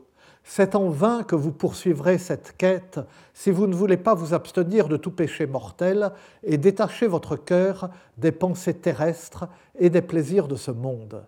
[0.52, 3.00] c'est en vain que vous poursuivrez cette quête
[3.36, 7.92] si vous ne voulez pas vous abstenir de tout péché mortel et détacher votre cœur
[8.18, 9.48] des pensées terrestres
[9.78, 11.24] et des plaisirs de ce monde.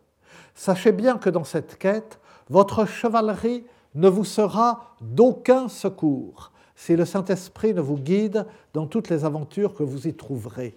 [0.56, 2.20] Sachez bien que dans cette quête,
[2.50, 3.64] votre chevalerie
[3.94, 9.76] ne vous sera d'aucun secours si le Saint-Esprit ne vous guide dans toutes les aventures
[9.76, 10.76] que vous y trouverez.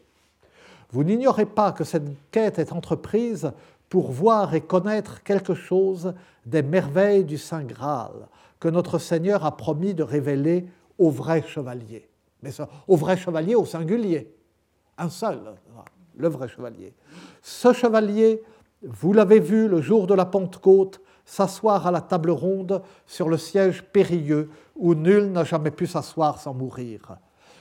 [0.93, 3.53] Vous n'ignorez pas que cette quête est entreprise
[3.95, 6.15] pour voir et connaître quelque chose
[6.45, 8.27] des merveilles du Saint Graal
[8.59, 10.67] que notre Seigneur a promis de révéler
[10.99, 12.09] au vrai chevalier.
[12.43, 12.51] Mais
[12.89, 14.35] au vrai chevalier au singulier,
[14.99, 15.39] un seul,
[16.17, 16.93] le vrai chevalier.
[17.41, 18.43] Ce chevalier,
[18.83, 23.37] vous l'avez vu le jour de la Pentecôte, s'asseoir à la table ronde sur le
[23.37, 27.17] siège périlleux où nul n'a jamais pu s'asseoir sans mourir.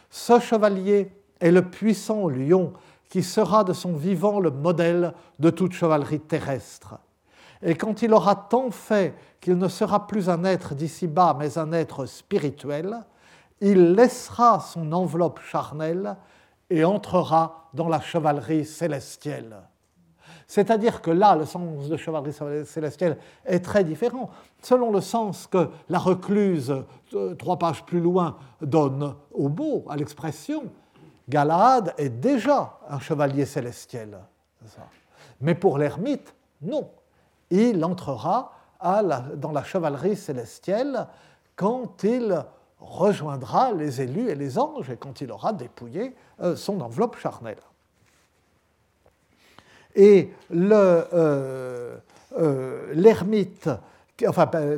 [0.09, 2.73] Ce chevalier est le puissant lion
[3.13, 6.97] qui sera de son vivant le modèle de toute chevalerie terrestre.
[7.61, 11.73] Et quand il aura tant fait qu'il ne sera plus un être d'ici-bas, mais un
[11.73, 13.03] être spirituel,
[13.61, 16.15] il laissera son enveloppe charnelle
[16.71, 19.57] et entrera dans la chevalerie célestielle.
[20.47, 25.69] C'est-à-dire que là, le sens de chevalerie célestielle est très différent, selon le sens que
[25.87, 26.83] la recluse,
[27.13, 30.63] euh, trois pages plus loin, donne au mot, à l'expression.
[31.29, 34.17] Galahad est déjà un chevalier célestiel.
[35.41, 36.89] Mais pour l'ermite, non.
[37.49, 38.51] Il entrera
[38.81, 41.07] dans la chevalerie célestielle
[41.55, 42.43] quand il
[42.79, 47.61] rejoindra les élus et les anges et quand il aura dépouillé euh, son enveloppe charnelle.
[49.95, 51.97] Et euh,
[52.33, 53.69] euh, l'ermite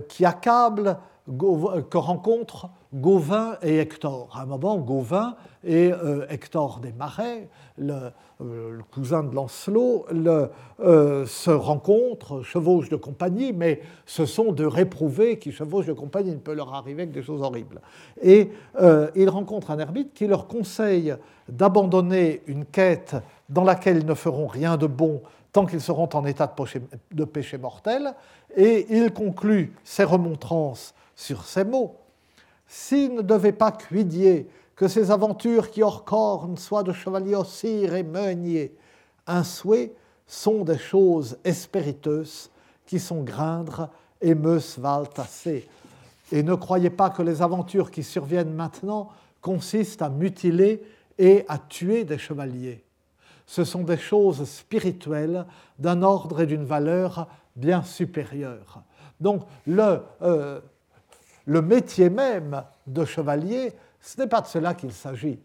[0.07, 4.29] qui accable, que rencontre Gauvin et Hector.
[4.33, 8.11] À un moment, Gauvin et euh, Hector des Marais, le,
[8.41, 10.05] euh, cousin de Lancelot,
[10.79, 16.31] euh, se rencontrent, chevauchent de compagnie, mais ce sont de réprouvés qui chevauchent de compagnie,
[16.31, 17.81] il peut leur arriver que des choses horribles.
[18.21, 18.51] Et
[19.15, 21.15] ils rencontrent un ermite qui leur conseille
[21.49, 23.15] d'abandonner une quête
[23.49, 25.21] dans laquelle ils ne feront rien de bon
[25.51, 26.53] tant qu'ils seront en état
[27.13, 28.13] de péché mortel,
[28.57, 31.97] et il conclut ses remontrances sur ces mots.
[32.67, 37.95] S'il ne devait pas cuidier que ces aventures qui hors cornes soient de chevaliers cire
[37.95, 38.75] et meunier,
[39.27, 39.93] un souhait
[40.27, 42.49] sont des choses espériteuses
[42.85, 43.89] qui sont grindres
[44.21, 44.59] et me
[45.17, 45.67] assez.
[46.31, 49.09] Et ne croyez pas que les aventures qui surviennent maintenant
[49.41, 50.83] consistent à mutiler
[51.17, 52.83] et à tuer des chevaliers.
[53.45, 55.45] Ce sont des choses spirituelles
[55.77, 58.81] d'un ordre et d'une valeur bien supérieure.
[59.19, 60.59] Donc le, euh,
[61.45, 65.39] le métier même de chevalier, ce n'est pas de cela qu'il s'agit.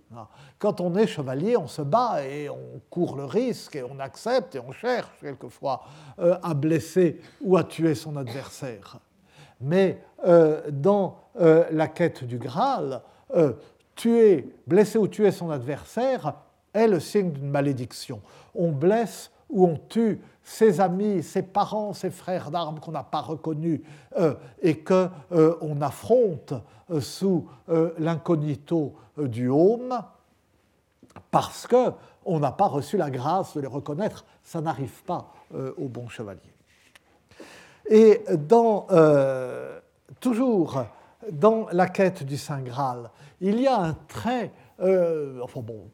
[0.59, 4.55] Quand on est chevalier, on se bat et on court le risque et on accepte
[4.55, 5.82] et on cherche quelquefois
[6.18, 8.98] euh, à blesser ou à tuer son adversaire.
[9.62, 13.03] Mais euh, dans euh, la quête du Graal,
[13.94, 16.34] tuer, blesser ou tuer son adversaire
[16.74, 18.20] est le signe d'une malédiction.
[18.55, 23.20] On blesse ou on tue ses amis, ses parents, ses frères d'armes qu'on n'a pas
[23.20, 23.80] reconnus
[24.16, 26.55] euh, et qu'on euh, on affronte
[26.91, 27.49] euh, sous
[27.99, 30.03] l'incognito du home
[31.30, 34.24] parce qu'on n'a pas reçu la grâce de les reconnaître.
[34.43, 35.32] Ça n'arrive pas
[35.78, 36.41] au bon chevalier.
[37.88, 38.86] Et dans,
[40.20, 40.84] toujours
[41.30, 43.11] dans la quête du Saint Graal,
[43.41, 45.91] il y a un trait, enfin bon,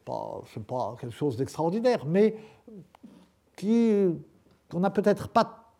[0.51, 2.35] ce n'est pas quelque chose d'extraordinaire, mais
[3.55, 3.91] qui
[4.69, 5.73] qu'on n'a peut-être pas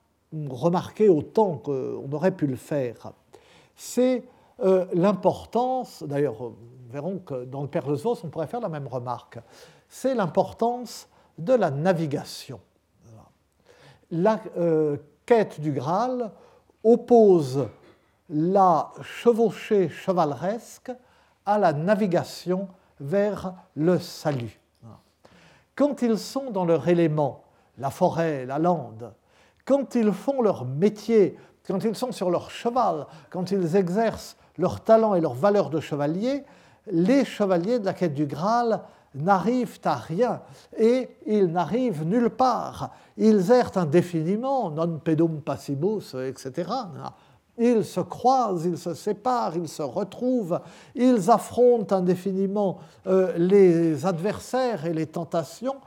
[0.49, 3.11] remarqué autant qu'on aurait pu le faire,
[3.75, 4.23] c'est
[4.59, 8.87] euh, l'importance, d'ailleurs, nous verrons que dans le Père Vos, on pourrait faire la même
[8.87, 9.39] remarque,
[9.87, 11.07] c'est l'importance
[11.37, 12.59] de la navigation.
[14.09, 16.31] La euh, quête du Graal
[16.83, 17.67] oppose
[18.29, 20.91] la chevauchée chevaleresque
[21.45, 22.67] à la navigation
[22.99, 24.59] vers le salut.
[25.75, 27.43] Quand ils sont dans leur élément,
[27.77, 29.13] la forêt, la lande,
[29.65, 34.81] quand ils font leur métier, quand ils sont sur leur cheval, quand ils exercent leur
[34.81, 36.43] talent et leur valeur de chevalier,
[36.89, 38.81] les chevaliers de la quête du Graal
[39.13, 40.41] n'arrivent à rien
[40.77, 42.91] et ils n'arrivent nulle part.
[43.17, 46.71] Ils errent indéfiniment, non pedum passibus, etc.
[47.57, 50.61] Ils se croisent, ils se séparent, ils se retrouvent,
[50.95, 55.77] ils affrontent indéfiniment euh, les adversaires et les tentations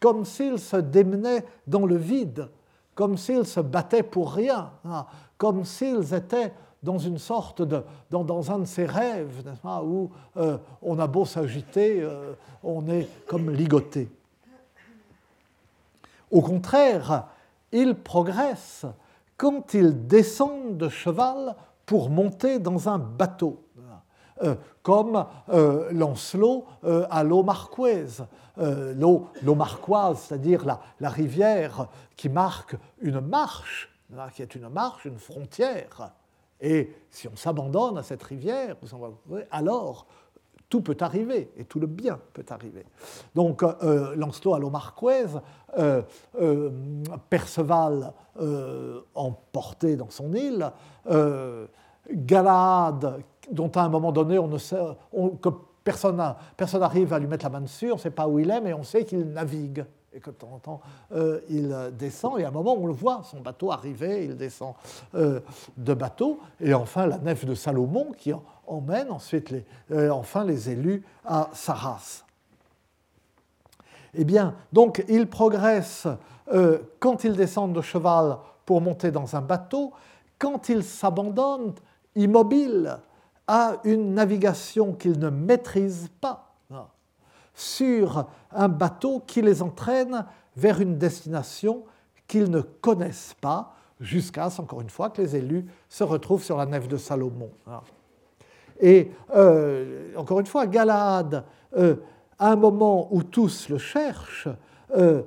[0.00, 2.48] comme s'ils se démenaient dans le vide,
[2.94, 8.52] comme s'ils se battaient pour rien, hein, comme s'ils étaient dans une sorte de, dans,
[8.52, 9.42] un de ces rêves,
[9.84, 14.08] où euh, on a beau s'agiter, euh, on est comme ligoté.
[16.30, 17.26] Au contraire,
[17.72, 18.86] ils progressent
[19.36, 23.62] quand ils descendent de cheval pour monter dans un bateau,
[24.82, 28.26] comme euh, Lancelot euh, à l'eau marquoise,
[28.56, 30.64] l'eau marquoise, c'est-à-dire
[30.98, 31.86] la, rivière
[32.16, 33.88] qui marque une marche,
[34.34, 36.12] qui est une marche, une frontière.
[36.60, 38.74] Et si on s'abandonne à cette rivière,
[39.52, 40.06] alors
[40.68, 42.84] tout peut arriver et tout le bien peut arriver.
[43.34, 44.60] Donc euh, Lancelot à
[45.78, 46.02] euh,
[46.40, 46.70] euh,
[47.30, 48.12] Perceval
[49.14, 50.70] emporté dans son île,
[52.10, 53.20] Galade
[53.50, 54.76] dont à un moment donné on ne sait,
[55.40, 55.48] que
[55.84, 58.60] personne n'arrive à lui mettre la main dessus, on ne sait pas où il est,
[58.60, 60.80] mais on sait qu'il navigue et que de temps en temps,
[61.12, 64.74] euh, il descend, et à un moment, on le voit, son bateau arriver, il descend
[65.14, 65.40] euh,
[65.76, 68.32] de bateau, et enfin la nef de Salomon qui
[68.66, 72.24] emmène ensuite les, euh, enfin les élus à Saras.
[74.14, 76.08] Eh bien, donc, il progresse
[76.98, 79.92] quand ils descendent de cheval pour monter dans un bateau,
[80.38, 81.74] quand ils s'abandonnent
[82.16, 82.98] immobiles
[83.48, 86.44] à une navigation qu'ils ne maîtrisent pas
[87.54, 90.24] sur un bateau qui les entraîne
[90.56, 91.82] vers une destination
[92.28, 96.66] qu'ils ne connaissent pas, jusqu'à, encore une fois, que les élus se retrouvent sur la
[96.66, 97.50] nef de Salomon.
[98.80, 101.44] Et euh, encore une fois, Galade,
[101.76, 101.96] euh,
[102.38, 104.48] à un moment où tous le cherchent,
[104.96, 105.22] euh,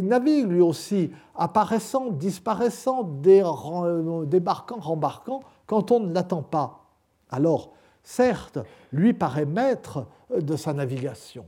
[0.00, 6.85] navigue lui aussi, apparaissant, disparaissant, débarquant, rembarquant, quand on ne l'attend pas.
[7.30, 7.72] Alors,
[8.02, 8.58] certes,
[8.92, 11.46] lui paraît maître de sa navigation.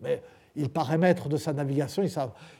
[0.00, 0.22] Mais
[0.56, 2.02] il paraît maître de sa navigation,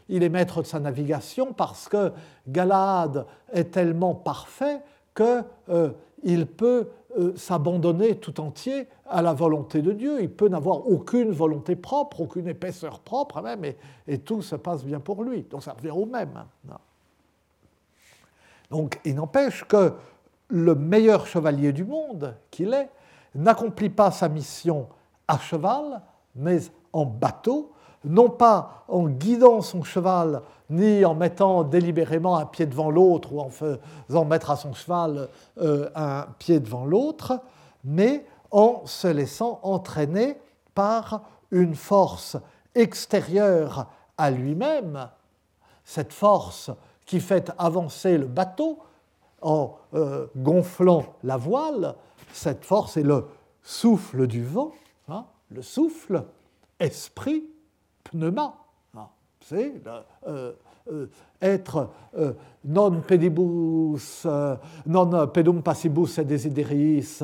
[0.08, 2.12] il est maître de sa navigation parce que
[2.46, 4.80] Galade est tellement parfait
[5.16, 6.88] qu'il euh, peut
[7.18, 10.22] euh, s'abandonner tout entier à la volonté de Dieu.
[10.22, 13.64] Il peut n'avoir aucune volonté propre, aucune épaisseur propre même,
[14.06, 15.42] et, tout se passe bien pour lui.
[15.42, 16.44] Donc ça revient au même.
[16.70, 16.76] Hein.
[18.70, 19.94] Donc il n'empêche que
[20.48, 22.90] le meilleur chevalier du monde qu'il est
[23.34, 24.88] n'accomplit pas sa mission
[25.26, 26.00] à cheval,
[26.34, 26.58] mais
[26.92, 27.72] en bateau,
[28.04, 33.40] non pas en guidant son cheval, ni en mettant délibérément un pied devant l'autre ou
[33.40, 35.28] en faisant mettre à son cheval
[35.60, 37.40] euh, un pied devant l'autre,
[37.84, 40.38] mais en se laissant entraîner
[40.74, 42.36] par une force
[42.74, 43.86] extérieure
[44.16, 45.08] à lui-même,
[45.84, 46.70] cette force
[47.06, 48.78] qui fait avancer le bateau
[49.42, 51.94] en euh, gonflant la voile,
[52.32, 53.24] cette force est le
[53.62, 54.72] souffle du vent,
[55.08, 56.24] Hein, le souffle,
[56.78, 57.44] esprit,
[58.04, 58.54] pneuma.
[58.94, 59.08] Hein,
[59.40, 59.72] c'est
[60.26, 60.52] euh,
[60.92, 61.06] euh,
[61.40, 61.90] être
[62.64, 64.26] non pedibus,
[64.86, 67.20] non pedum passibus et desideris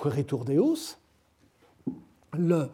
[0.00, 0.98] queritur deus.
[2.38, 2.70] Le,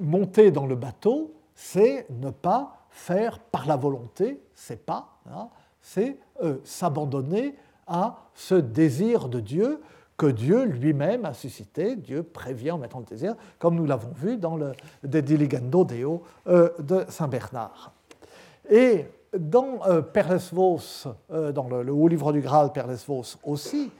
[0.00, 5.48] monter dans le bateau, c'est ne pas faire par la volonté, c'est pas, hein,
[5.82, 6.16] c'est
[6.64, 7.56] s'abandonner
[7.86, 9.80] à ce désir de Dieu
[10.16, 11.96] que Dieu lui-même a suscité.
[11.96, 14.72] Dieu prévient en mettant le désir, comme nous l'avons vu dans le
[15.02, 17.92] De Diligendo Deo euh, de Saint Bernard.
[18.70, 19.06] Et
[19.36, 20.02] dans euh,
[21.32, 23.90] euh, dans le, Haut Livre du Graal, Perlesvos aussi,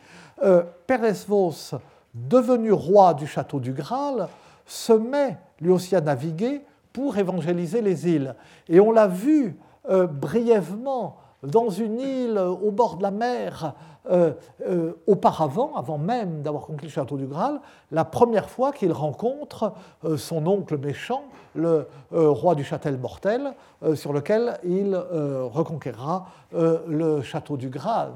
[0.43, 1.75] euh, Perlesvos,
[2.15, 4.29] devenu roi du château du Graal,
[4.67, 6.61] se met lui aussi à naviguer
[6.93, 8.35] pour évangéliser les îles.
[8.69, 9.57] Et on l'a vu
[9.89, 13.75] brièvement dans une île au bord de la mer,
[14.11, 14.33] euh,
[14.67, 17.61] euh, auparavant, avant même d'avoir conquis le château du Graal,
[17.93, 19.75] la première fois qu'il rencontre
[20.05, 21.23] euh, son oncle méchant,
[21.55, 23.53] le roi du Châtel mortel,
[23.95, 28.13] sur lequel il reconquérera le château du Graal.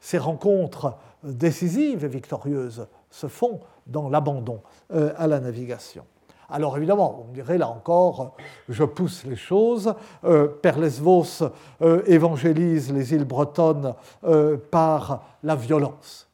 [0.00, 3.58] Ces rencontres décisives et victorieuses se font
[3.88, 4.60] dans l'abandon
[4.90, 6.04] à la navigation.
[6.48, 8.36] Alors évidemment, on dirait là encore,
[8.68, 9.94] je pousse les choses.
[10.24, 11.42] Euh, Perlesvos
[11.82, 13.94] euh, évangélise les îles bretonnes
[14.24, 16.28] euh, par la violence.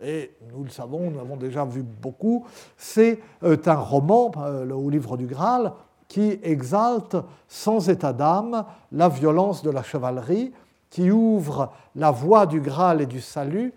[0.00, 2.44] Et nous le savons, nous l'avons déjà vu beaucoup,
[2.76, 5.72] c'est euh, un roman, le livre du Graal,
[6.06, 7.16] qui exalte
[7.48, 10.52] sans état d'âme la violence de la chevalerie,
[10.90, 13.72] qui ouvre la voie du Graal et du salut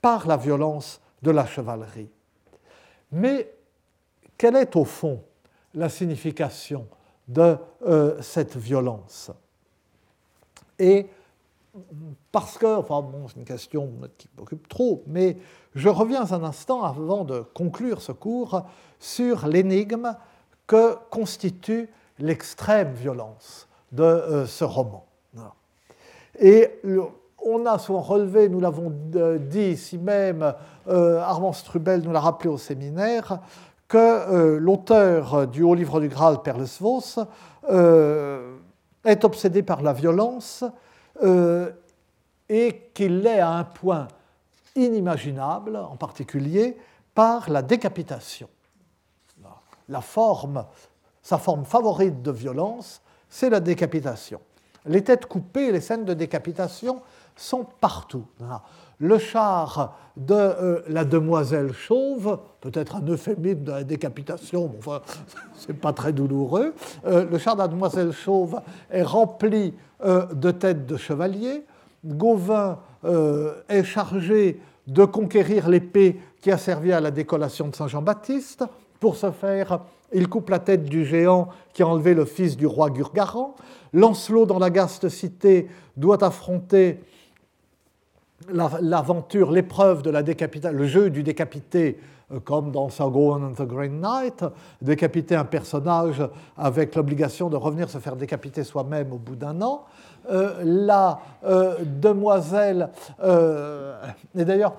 [0.00, 2.10] par la violence de la chevalerie.
[3.12, 3.52] Mais
[4.36, 5.20] quelle est au fond
[5.74, 6.86] la signification
[7.28, 7.56] de
[7.86, 9.30] euh, cette violence
[10.78, 11.06] Et
[12.32, 15.36] parce que, enfin bon, c'est une question qui m'occupe trop, mais
[15.74, 18.62] je reviens un instant avant de conclure ce cours
[18.98, 20.16] sur l'énigme
[20.66, 21.88] que constitue
[22.18, 25.04] l'extrême violence de euh, ce roman.
[26.40, 26.80] Et
[27.44, 30.54] on a souvent relevé, nous l'avons euh, dit ici même,
[30.86, 33.40] Armand Strubel nous l'a rappelé au séminaire,
[33.88, 37.18] que l'auteur du Haut Livre du Graal, Perlesvos,
[39.04, 40.64] est obsédé par la violence
[42.48, 44.08] et qu'il l'est à un point
[44.76, 46.76] inimaginable, en particulier
[47.14, 48.48] par la décapitation.
[49.88, 50.66] La forme,
[51.22, 54.40] sa forme favorite de violence, c'est la décapitation.
[54.84, 57.00] Les têtes coupées, les scènes de décapitation
[57.34, 58.26] sont partout.
[59.00, 65.00] Le char de euh, la demoiselle chauve, peut-être un euphémisme de la décapitation, mais enfin,
[65.54, 66.74] c'est pas très douloureux.
[67.06, 69.74] Euh, le char de la demoiselle chauve est rempli
[70.04, 71.64] euh, de têtes de chevaliers.
[72.04, 72.78] Gauvin
[73.68, 78.64] est chargé de conquérir l'épée qui a servi à la décollation de Saint Jean-Baptiste.
[79.00, 79.80] Pour ce faire,
[80.12, 83.56] il coupe la tête du géant qui a enlevé le fils du roi Gurgaran.
[83.92, 87.00] Lancelot, dans la gaste cité, doit affronter
[88.50, 91.98] l'aventure, l'épreuve de la décapitation, le jeu du décapité,
[92.32, 94.44] euh, comme dans Sargon and the Green Knight,
[94.82, 96.22] décapiter un personnage
[96.56, 99.84] avec l'obligation de revenir se faire décapiter soi-même au bout d'un an.
[100.30, 102.90] Euh, la euh, demoiselle,
[104.34, 104.76] et d'ailleurs,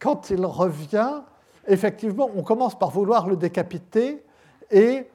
[0.00, 1.20] quand il revient,
[1.66, 4.24] effectivement, on commence par vouloir le décapiter
[4.70, 5.06] et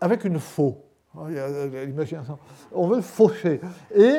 [0.00, 0.78] avec une faux.
[2.74, 3.60] On veut faucher.
[3.94, 4.16] Et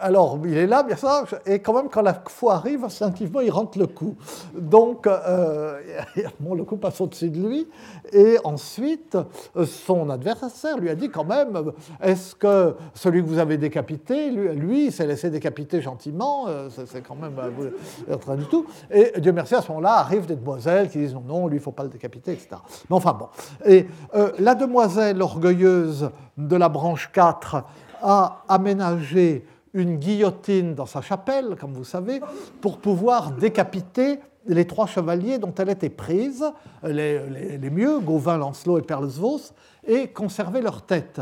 [0.00, 3.50] alors, il est là, bien sûr, et quand même, quand la fois arrive, instinctivement, il
[3.50, 4.16] rentre le coup.
[4.54, 5.78] Donc, euh,
[6.54, 7.68] le coup passe au-dessus de lui,
[8.12, 9.16] et ensuite,
[9.64, 11.72] son adversaire lui a dit quand même,
[12.02, 17.02] est-ce que celui que vous avez décapité, lui, il s'est laissé décapiter gentiment, euh, c'est
[17.02, 18.66] quand même euh, rien du tout.
[18.90, 21.60] Et Dieu merci, à ce moment-là, arrivent des demoiselles qui disent non, non, lui, il
[21.60, 22.56] ne faut pas le décapiter, etc.
[22.88, 23.28] Mais enfin bon.
[23.64, 27.64] Et euh, la demoiselle orgueilleuse de la branche 4
[28.02, 29.44] a aménagé
[29.74, 32.20] une guillotine dans sa chapelle, comme vous savez,
[32.60, 36.44] pour pouvoir décapiter les trois chevaliers dont elle était prise,
[36.82, 39.52] les, mieux, Gauvin, Lancelot et Perlesvos,
[39.86, 41.20] et conserver leur tête.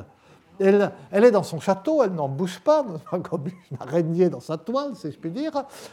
[0.60, 2.84] Elle, elle, est dans son château, elle n'en bouge pas,
[3.22, 5.52] comme une araignée dans sa toile, si je puis dire.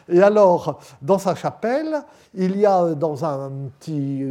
[0.10, 2.04] Et alors, dans sa chapelle,
[2.34, 4.24] il y a dans un petit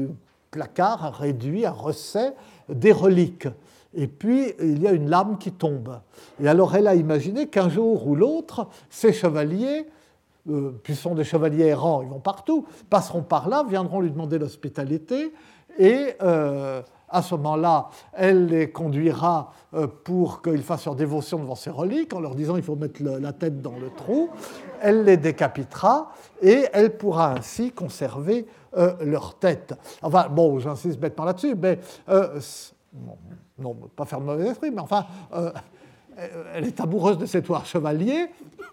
[0.51, 2.35] placard, un réduit, un recet,
[2.69, 3.49] des reliques
[3.95, 6.01] et puis il y a une lame qui tombe.
[6.43, 9.87] Et alors elle a imaginé qu'un jour ou l'autre, ces chevaliers,
[10.51, 14.39] euh, puis sont des chevaliers errants, ils vont partout, passeront par là, viendront lui demander
[14.39, 15.33] l'hospitalité,
[15.79, 21.55] et euh, à ce moment-là, elle les conduira euh, pour qu'ils fassent leur dévotion devant
[21.55, 24.29] ces reliques, en leur disant il faut mettre la tête dans le trou.
[24.83, 28.47] Elle les décapitera et elle pourra ainsi conserver
[29.01, 29.73] leur tête.
[30.03, 31.79] Enfin, bon, j'insiste bêtement là-dessus, mais
[33.59, 35.51] non, pas faire de mauvais esprit, mais enfin, euh,
[36.55, 38.27] elle est amoureuse de ces trois chevaliers.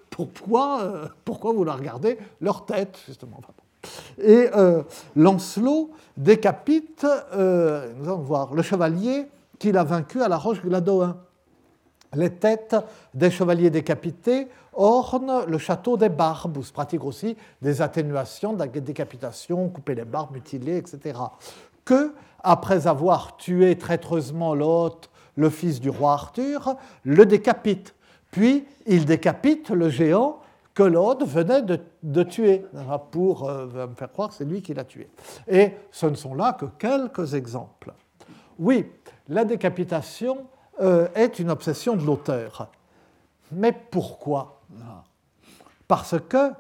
[0.10, 1.78] Pourquoi, euh, pourquoi vous la
[2.40, 3.40] Leur tête, justement.
[4.20, 4.84] Et euh,
[5.16, 9.26] Lancelot décapite, nous allons voir, le chevalier
[9.58, 11.18] qu'il a vaincu à la roche Gladoin.
[12.14, 12.76] Les têtes
[13.14, 18.82] des chevaliers décapités ornent le château des barbes, où se pratiquent aussi des atténuations, des
[18.82, 21.20] décapitations, couper les barbes, mutiler, etc.
[21.86, 22.14] Que
[22.44, 27.96] après avoir tué traîtreusement l'hôte, le fils du roi Arthur, le décapite.
[28.32, 30.40] Puis il décapite le géant
[30.74, 32.66] que l'hôte venait de, tuer,
[33.12, 35.10] pour euh, me faire croire que c'est lui qui l'a tué.
[35.48, 37.94] Et ce ne sont là que quelques exemples.
[38.58, 38.90] Oui,
[39.28, 40.46] la décapitation
[40.80, 42.70] euh, est une obsession de l'auteur.
[43.52, 44.62] Mais pourquoi?
[45.88, 46.52] Parce que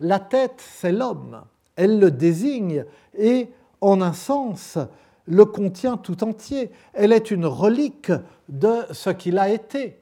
[0.00, 1.42] la tête, c'est l'homme.
[1.76, 2.84] Elle le désigne
[3.16, 3.48] et
[3.80, 4.78] en un sens,
[5.26, 6.70] le contient tout entier.
[6.92, 8.12] Elle est une relique
[8.50, 9.96] de ce qu'il a été.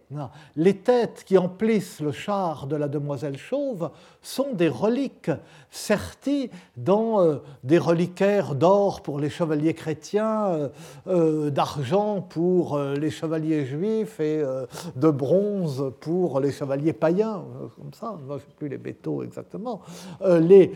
[0.57, 3.91] Les têtes qui emplissent le char de la demoiselle chauve
[4.23, 5.31] sont des reliques
[5.71, 10.69] serties dans euh, des reliquaires d'or pour les chevaliers chrétiens, euh,
[11.09, 14.43] euh, d'argent pour les chevaliers juifs et
[14.97, 17.45] de bronze pour les chevaliers païens,
[17.77, 19.83] comme ça, je ne sais plus les métaux exactement.
[20.25, 20.73] Les,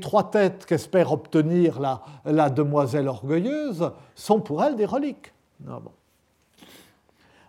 [0.00, 5.32] trois têtes qu'espère obtenir la, demoiselle orgueilleuse sont pour elle des reliques.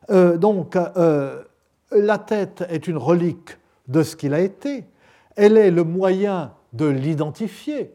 [0.10, 1.44] Euh, donc, euh,
[1.92, 4.86] la tête est une relique de ce qu'il a été.
[5.36, 7.94] Elle est le moyen de l'identifier,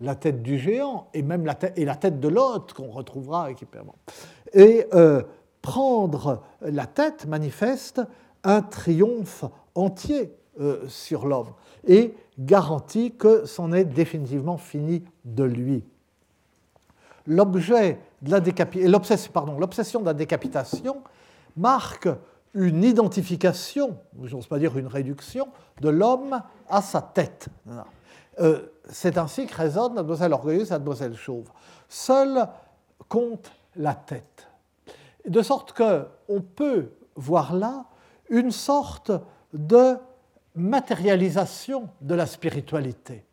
[0.00, 3.94] la tête du géant et même la tête, de l'hôte qu'on retrouvera équipièrement.
[4.52, 5.22] Et euh,
[5.60, 8.02] prendre la tête manifeste
[8.44, 10.32] un triomphe entier
[10.86, 11.52] sur l'homme
[11.86, 15.82] et garantit que c'en est définitivement fini de lui.
[17.26, 18.40] L'objet de la
[18.88, 21.02] l'obsession de la décapitation
[21.56, 22.08] marque
[22.54, 25.48] une identification, j'ose pas dire une réduction,
[25.80, 27.48] de l'homme à sa tête.
[28.40, 31.48] Euh, c'est ainsi que résonne la demoiselle orgueilleuse et la demoiselle chauve.
[31.88, 32.46] Seule
[33.08, 34.48] compte la tête.
[35.26, 37.86] De sorte qu'on peut voir là
[38.28, 39.12] une sorte
[39.52, 39.96] de
[40.54, 43.24] matérialisation de la spiritualité,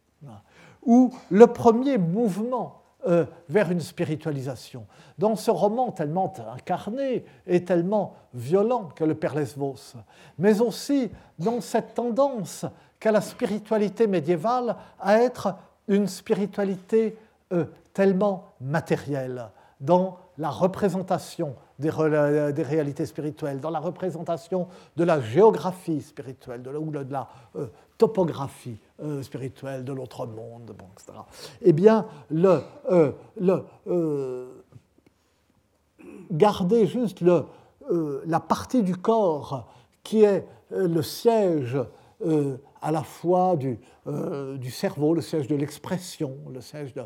[0.84, 4.86] où le premier mouvement euh, vers une spiritualisation.
[5.18, 9.96] Dans ce roman tellement incarné et tellement violent que le Père Lesvos,
[10.38, 12.66] mais aussi dans cette tendance
[13.00, 15.56] qu'a la spiritualité médiévale à être
[15.88, 17.18] une spiritualité
[17.54, 24.68] euh, tellement matérielle, dans la représentation des, réalités spirituelles, dans la représentation
[24.98, 26.72] de la géographie spirituelle, de
[27.10, 27.68] la, euh,
[27.98, 31.18] topographie euh, spirituelle de l'autre monde, bon, etc.
[31.62, 32.62] Eh bien, le
[32.92, 34.48] euh,
[36.32, 37.46] garder juste le,
[38.26, 39.70] la partie du corps
[40.04, 41.78] qui est le siège
[42.82, 43.80] à la fois du,
[44.58, 47.04] du, cerveau, le siège de l'expression, le siège de...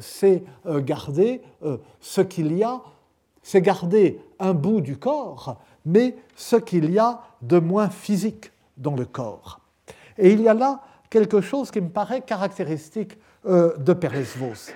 [0.00, 1.40] c'est garder
[2.00, 2.80] ce qu'il y a,
[3.42, 8.96] c'est garder un bout du corps, mais ce qu'il y a de moins physique dans
[8.96, 9.60] le corps.
[10.18, 14.72] Et il y a là quelque chose qui me paraît caractéristique euh, de Perez-Vos.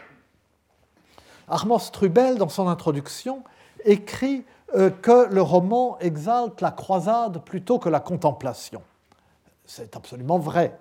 [1.48, 3.42] Armand Strubel, dans son introduction,
[3.84, 8.82] écrit euh, que le roman exalte la croisade plutôt que la contemplation.
[9.68, 10.76] C'est absolument vrai.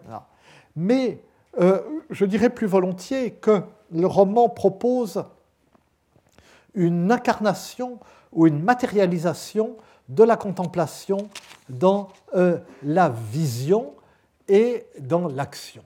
[0.76, 1.22] Mais
[1.60, 3.62] euh, je dirais plus volontiers que
[3.92, 5.24] le roman propose
[6.74, 8.00] une incarnation
[8.32, 9.76] ou une matérialisation
[10.10, 11.30] de la contemplation
[11.70, 12.08] dans
[12.82, 13.94] la vision
[14.48, 15.84] et dans l'action.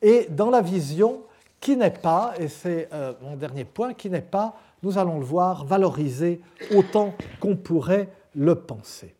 [0.00, 1.22] Et dans la vision,
[1.62, 5.24] qui n'est pas, et c'est euh, mon dernier point, qui n'est pas, nous allons le
[5.24, 6.40] voir, valorisé
[6.74, 9.14] autant qu'on pourrait le penser.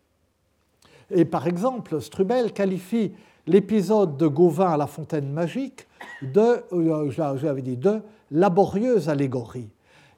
[1.11, 3.11] Et par exemple, Strubel qualifie
[3.47, 5.87] l'épisode de Gauvin à la fontaine magique
[6.21, 8.01] de, euh, j'avais dit, de
[8.31, 9.69] laborieuse allégorie.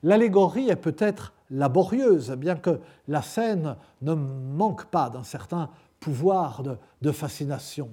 [0.03, 5.69] L'allégorie est peut-être laborieuse, bien que la scène ne manque pas d'un certain
[5.99, 6.61] pouvoir
[7.01, 7.89] de, fascination.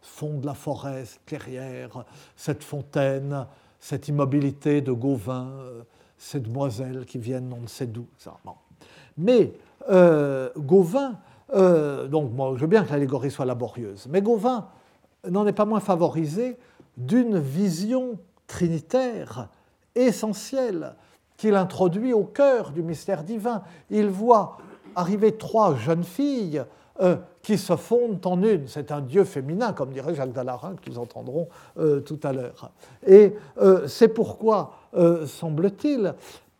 [0.00, 2.04] Fond de la forêt, clairière,
[2.36, 3.46] cette fontaine,
[3.78, 5.82] cette immobilité de Gauvin, euh,
[6.16, 8.06] ces demoiselles qui viennent on ne sait d'où.
[9.18, 9.52] Mais
[9.90, 11.18] euh, Gauvin,
[11.54, 14.68] euh, donc moi je veux bien que l'allégorie soit laborieuse, mais Gauvin
[15.28, 16.56] n'en est pas moins favorisé
[16.96, 19.48] d'une vision trinitaire
[19.94, 20.94] essentielle
[21.36, 23.62] qu'il introduit au cœur du mystère divin.
[23.90, 24.58] Il voit
[24.94, 26.62] arriver trois jeunes filles
[27.00, 28.68] euh, qui se fondent en une.
[28.68, 31.48] C'est un Dieu féminin, comme dirait Jacques Dallarin, que nous entendrons
[31.78, 32.72] euh, tout à l'heure.
[33.06, 33.34] Et
[33.86, 34.72] c'est pourquoi,
[35.26, 36.14] semble-t-il,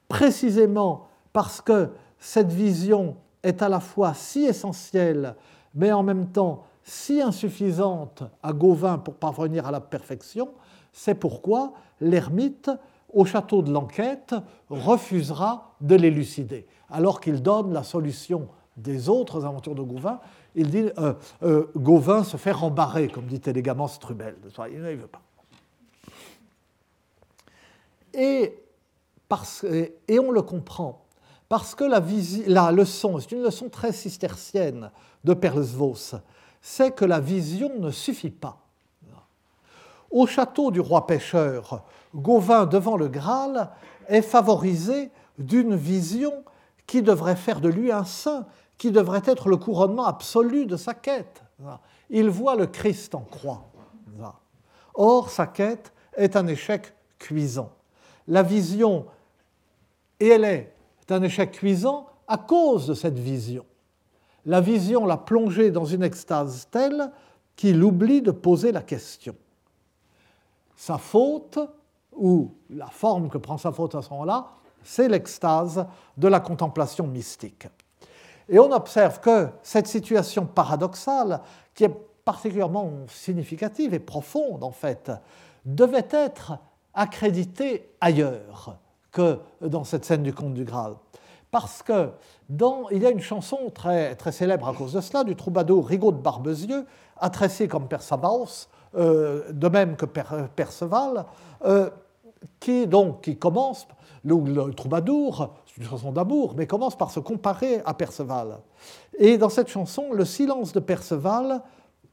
[0.08, 1.88] précisément parce que
[2.18, 5.34] cette vision est à la fois si essentielle,
[5.74, 10.50] mais en même temps si insuffisante à Gauvin pour parvenir à la perfection,
[10.92, 12.70] c'est pourquoi l'ermite,
[13.12, 14.34] au château de l'enquête,
[14.68, 20.20] refusera de l'élucider, alors qu'il donne la solution des autres aventures de Gauvin,
[20.54, 24.36] il dit euh, euh, Gauvin se fait rembarrer, comme dit élégamment Strubel.
[24.72, 25.22] Il ne veut pas.
[28.14, 28.58] Et,
[29.28, 31.04] parce, et on le comprend,
[31.50, 34.92] parce que la, leçon, c'est une leçon très cistercienne
[35.24, 36.14] de Perlesvos,
[36.62, 38.58] c'est que la vision ne suffit pas.
[40.12, 41.82] Au château du roi pêcheur,
[42.14, 43.68] Gauvin, devant le Graal,
[44.06, 46.44] est favorisé d'une vision
[46.86, 48.46] qui devrait faire de lui un saint,
[48.78, 51.42] qui devrait être le couronnement absolu de sa quête.
[52.10, 53.64] Il voit le Christ en croix.
[54.94, 57.72] Or, sa quête est un échec cuisant.
[58.28, 59.06] La vision,
[60.20, 60.74] et elle est
[61.12, 63.64] un échec cuisant à cause de cette vision.
[64.46, 67.10] La vision l'a plongé dans une extase telle
[67.56, 69.34] qu'il oublie de poser la question.
[70.76, 71.58] Sa faute,
[72.12, 74.48] ou la forme que prend sa faute à ce moment-là,
[74.82, 75.86] c'est l'extase
[76.16, 77.68] de la contemplation mystique.
[78.48, 81.40] Et on observe que cette situation paradoxale,
[81.74, 81.94] qui est
[82.24, 85.12] particulièrement significative et profonde en fait,
[85.64, 86.58] devait être
[86.94, 88.78] accréditée ailleurs
[89.12, 90.94] que dans cette scène du conte du Graal.
[91.50, 92.10] Parce que
[92.48, 95.86] dans, il y a une chanson très, très célèbre à cause de cela, du troubadour
[95.86, 96.86] Rigaud de Barbezieux,
[97.16, 101.26] attrécié comme Persabaos, euh, de même que Perceval,
[101.64, 101.90] euh,
[102.58, 103.86] qui, donc, qui commence,
[104.24, 108.58] le, le troubadour, c'est une chanson d'amour, mais commence par se comparer à Perceval.
[109.18, 111.62] Et dans cette chanson, le silence de Perceval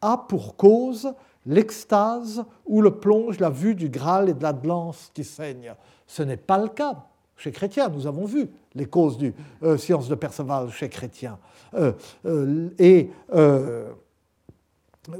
[0.01, 1.13] a pour cause
[1.45, 5.73] l'extase où le plonge la vue du Graal et de la lance qui saigne.
[6.07, 7.05] Ce n'est pas le cas
[7.35, 7.89] chez Chrétien.
[7.89, 9.33] Nous avons vu les causes du
[9.63, 11.37] euh, silence de Perceval chez Chrétien.
[11.75, 11.93] Euh,
[12.25, 13.11] euh, et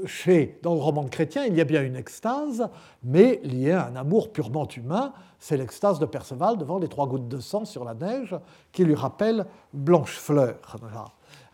[0.04, 2.68] chez, dans le roman de Chrétien, il y a bien une extase,
[3.02, 5.12] mais liée à un amour purement humain.
[5.38, 8.34] C'est l'extase de Perceval devant les trois gouttes de sang sur la neige
[8.72, 10.58] qui lui rappelle Blanchefleur.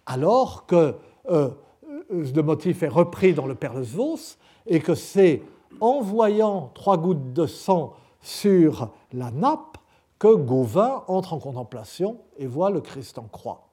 [0.07, 0.97] Alors que
[1.31, 5.43] le motif est repris dans le Perlesvos et que c'est
[5.81, 9.77] en voyant trois gouttes de sang sur la nappe
[10.19, 13.69] que Gauvin entre en contemplation et voit le Christ en croix.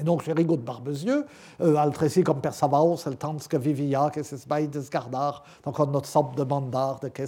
[0.00, 1.26] Et donc, chez Rigaud de Barbezieux,
[1.60, 5.86] euh, Altreci comme per Savaos, el temps que vivia, que es beides gardar, donc on
[5.86, 7.24] notre sop de mandar, de que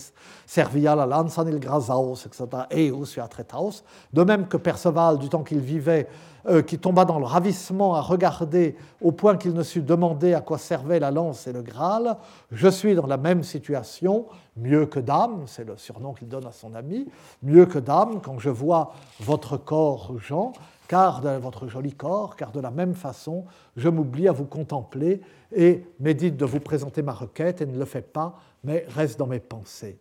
[0.47, 3.83] servia la lanza il grasaos, etc., et aussi à tretaos.
[4.13, 6.09] De même que Perceval, du temps qu'il vivait,
[6.47, 10.41] euh, qui tomba dans le ravissement à regarder au point qu'il ne sut demander à
[10.41, 12.17] quoi servait la lance et le Graal,
[12.51, 16.53] je suis dans la même situation, mieux que dame, c'est le surnom qu'il donne à
[16.53, 17.07] son ami,
[17.43, 20.53] mieux que dame, quand je vois votre corps, Jean,
[20.89, 23.45] car de votre joli corps, car de la même façon,
[23.77, 25.21] je m'oublie à vous contempler
[25.55, 29.27] et médite de vous présenter ma requête et ne le fais pas, mais reste dans
[29.27, 29.99] mes pensées.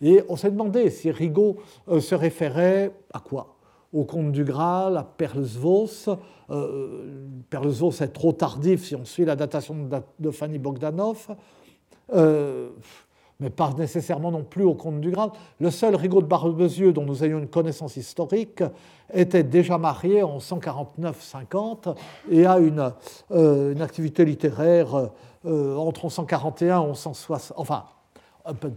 [0.00, 1.56] Et on s'est demandé si Rigaud
[1.88, 3.56] euh, se référait à quoi?
[3.92, 6.08] Au conte du Graal, à Perlesvos.
[6.50, 9.88] Euh, Perlesvos est trop tardif si on suit la datation
[10.18, 11.28] de Fanny Bogdanov.
[12.12, 12.70] Euh,
[13.40, 15.30] mais pas nécessairement non plus au conte du Graal.
[15.60, 18.62] Le seul Rigaud de Barbezieux dont nous ayons une connaissance historique
[19.12, 21.94] était déjà marié en 149-50
[22.30, 22.92] et a une,
[23.32, 25.10] euh, activité littéraire
[25.44, 27.58] euh, entre 1141 et 1160.
[27.58, 27.84] Enfin,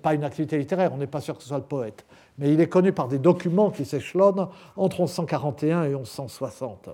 [0.01, 2.05] pas une activité littéraire, on n'est pas sûr que ce soit le poète,
[2.37, 6.89] mais il est connu par des documents qui s'échelonnent entre 1141 et 1160.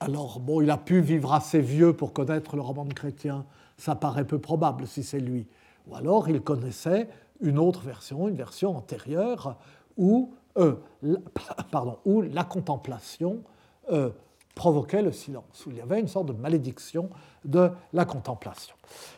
[0.00, 3.46] Alors, bon, il a pu vivre assez vieux pour connaître le roman de Chrétien,
[3.78, 5.46] ça paraît peu probable si c'est lui.
[5.88, 7.08] Ou alors il connaissait
[7.40, 9.56] une autre version, une version antérieure,
[9.96, 10.74] où, euh,
[12.32, 13.42] la, contemplation
[13.92, 14.10] euh,
[14.54, 17.10] provoquait le silence, où il y avait une sorte de malédiction
[17.44, 18.74] de la contemplation.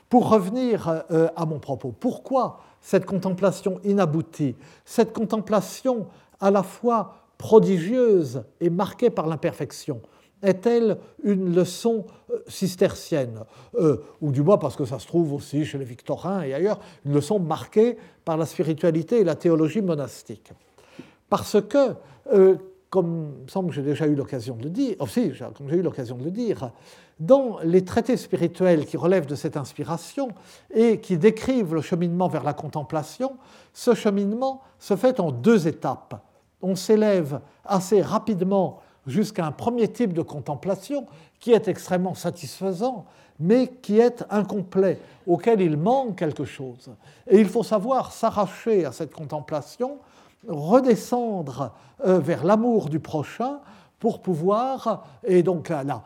[0.09, 6.07] Pour revenir euh, à mon propos, pourquoi cette contemplation inaboutie, cette contemplation
[6.41, 10.01] à la fois prodigieuse et marquée par l'imperfection
[10.43, 13.41] est-elle une leçon euh, cistercienne
[13.75, 16.79] euh, Ou du moins, parce que ça se trouve aussi chez les Victorins et ailleurs,
[17.05, 20.53] une leçon marquée par la spiritualité et la théologie monastique.
[21.29, 21.95] Parce que,
[22.33, 22.57] euh,
[22.91, 26.17] comme semble que j'ai déjà eu l'occasion de le dire, aussi, comme j'ai eu l'occasion
[26.17, 26.71] de le dire,
[27.19, 30.29] dans les traités spirituels qui relèvent de cette inspiration
[30.75, 33.37] et qui décrivent le cheminement vers la contemplation,
[33.73, 36.23] ce cheminement se fait en deux étapes.
[36.61, 41.07] On s'élève assez rapidement jusqu'à un premier type de contemplation
[41.39, 43.07] qui est extrêmement satisfaisant,
[43.39, 46.91] mais qui est incomplet, auquel il manque quelque chose.
[47.29, 49.99] Et il faut savoir s'arracher à cette contemplation,
[50.49, 51.73] redescendre
[52.07, 53.61] euh, vers l'amour du prochain
[53.99, 56.03] pour pouvoir, et donc la,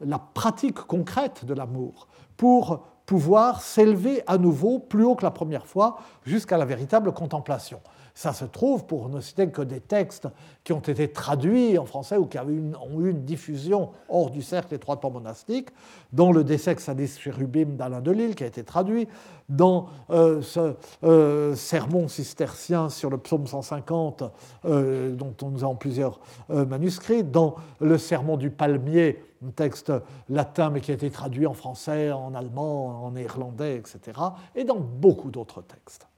[0.00, 5.66] la pratique concrète de l'amour, pour pouvoir s'élever à nouveau plus haut que la première
[5.66, 7.80] fois jusqu'à la véritable contemplation.
[8.16, 10.26] Ça se trouve, pour ne citer que des textes
[10.64, 14.72] qui ont été traduits en français ou qui ont eu une diffusion hors du cercle
[14.72, 15.68] étroitement monastique,
[16.14, 19.06] dont le Desex Alice Chérubim d'Alain Delille, qui a été traduit,
[19.50, 24.22] dans euh, ce euh, sermon cistercien sur le psaume 150,
[24.64, 29.92] euh, dont nous avons plusieurs manuscrits, dans le sermon du palmier, un texte
[30.30, 34.18] latin mais qui a été traduit en français, en allemand, en néerlandais, etc.,
[34.54, 36.08] et dans beaucoup d'autres textes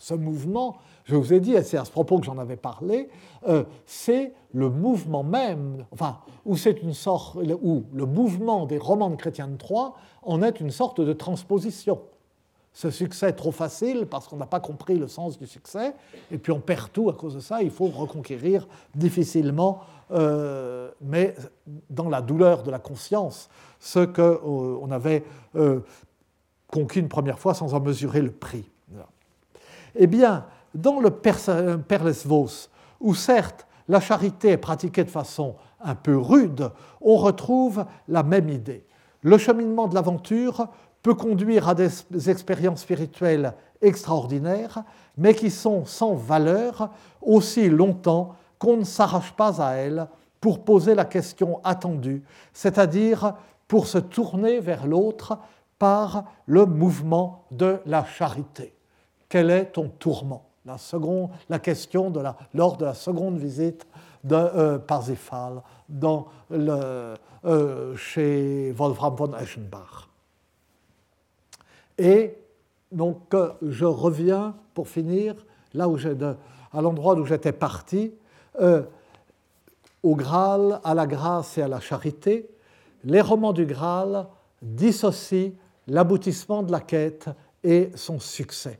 [0.00, 3.08] ce mouvement, je vous ai dit, et c'est à ce propos que j'en avais parlé,
[3.46, 9.10] euh, c'est le mouvement même, enfin, où c'est une sorte, où le mouvement des romans
[9.10, 9.92] de Chrétien de Troyes
[10.22, 12.00] en est une sorte de transposition.
[12.72, 15.92] ce succès trop facile parce qu'on n'a pas compris le sens du succès,
[16.30, 19.80] et puis on perd tout à cause de ça, il faut reconquérir difficilement,
[20.12, 21.34] euh, mais
[21.90, 25.24] dans la douleur de la conscience, ce qu'on euh, avait
[25.56, 25.80] euh,
[26.68, 28.64] conquis une première fois sans en mesurer le prix.
[29.94, 32.68] Eh bien, dans le Perlesvos,
[33.00, 36.70] où certes la charité est pratiquée de façon un peu rude,
[37.00, 38.84] on retrouve la même idée.
[39.22, 40.68] Le cheminement de l'aventure
[41.02, 44.84] peut conduire à des expériences spirituelles extraordinaires,
[45.16, 46.90] mais qui sont sans valeur
[47.22, 50.06] aussi longtemps qu'on ne s'arrache pas à elles
[50.40, 52.22] pour poser la question attendue,
[52.52, 53.34] c'est-à-dire
[53.66, 55.38] pour se tourner vers l'autre
[55.78, 58.74] par le mouvement de la charité.
[59.30, 60.44] Quel est ton tourment?
[61.48, 62.12] La, question
[62.52, 63.86] lors de la seconde visite
[64.24, 65.62] de euh, Parsifal
[66.52, 70.08] euh, chez Wolfram von Eschenbach.
[71.96, 72.36] Et
[72.92, 75.34] donc, euh, je reviens pour finir
[75.74, 78.12] là où à l'endroit où j'étais parti,
[80.02, 82.50] au Graal, à la grâce et à la charité.
[83.04, 84.26] Les romans du Graal
[84.60, 85.52] dissocient
[85.86, 87.28] l'aboutissement de la quête
[87.62, 88.78] et son succès.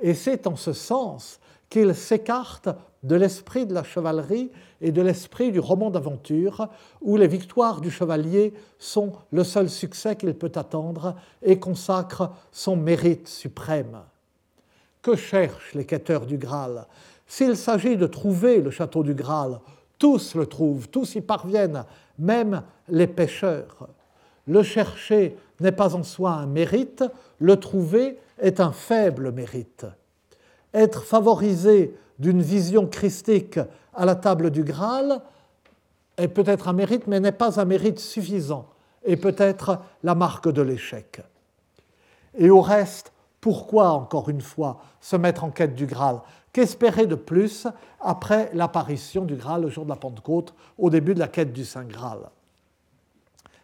[0.00, 2.68] Et c'est en ce sens qu'il s'écarte
[3.02, 6.68] de l'esprit de la chevalerie et de l'esprit du roman d'aventure,
[7.00, 12.76] où les victoires du chevalier sont le seul succès qu'il peut attendre et consacre son
[12.76, 13.98] mérite suprême.
[15.02, 16.86] Que cherchent les quêteurs du Graal?
[17.26, 19.60] S'il s'agit de trouver le château du Graal,
[19.98, 21.84] tous le trouvent, tous y parviennent,
[22.18, 23.88] même les pêcheurs.
[24.46, 27.04] Le chercher n'est pas en soi un mérite,
[27.38, 29.86] le trouver est un faible mérite.
[30.72, 33.60] Être favorisé d'une vision christique
[33.94, 35.20] à la table du Graal
[36.16, 38.68] est peut-être un mérite, mais n'est pas un mérite suffisant,
[39.04, 41.22] et peut-être la marque de l'échec.
[42.36, 46.20] Et au reste, pourquoi, encore une fois, se mettre en quête du Graal?
[46.52, 47.66] Qu'espérer de plus
[48.00, 51.64] après l'apparition du Graal le jour de la Pentecôte, au début de la quête du
[51.64, 52.20] Saint Graal?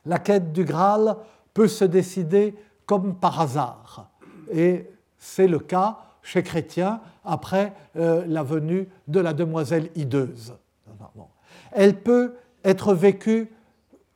[0.07, 1.17] La quête du Graal
[1.55, 2.55] peut se décider
[2.87, 4.11] comme par hasard,
[4.53, 10.55] et c'est le cas chez Chrétien après euh, la venue de la demoiselle hideuse.
[11.73, 12.35] Elle peut
[12.65, 13.51] être vécue,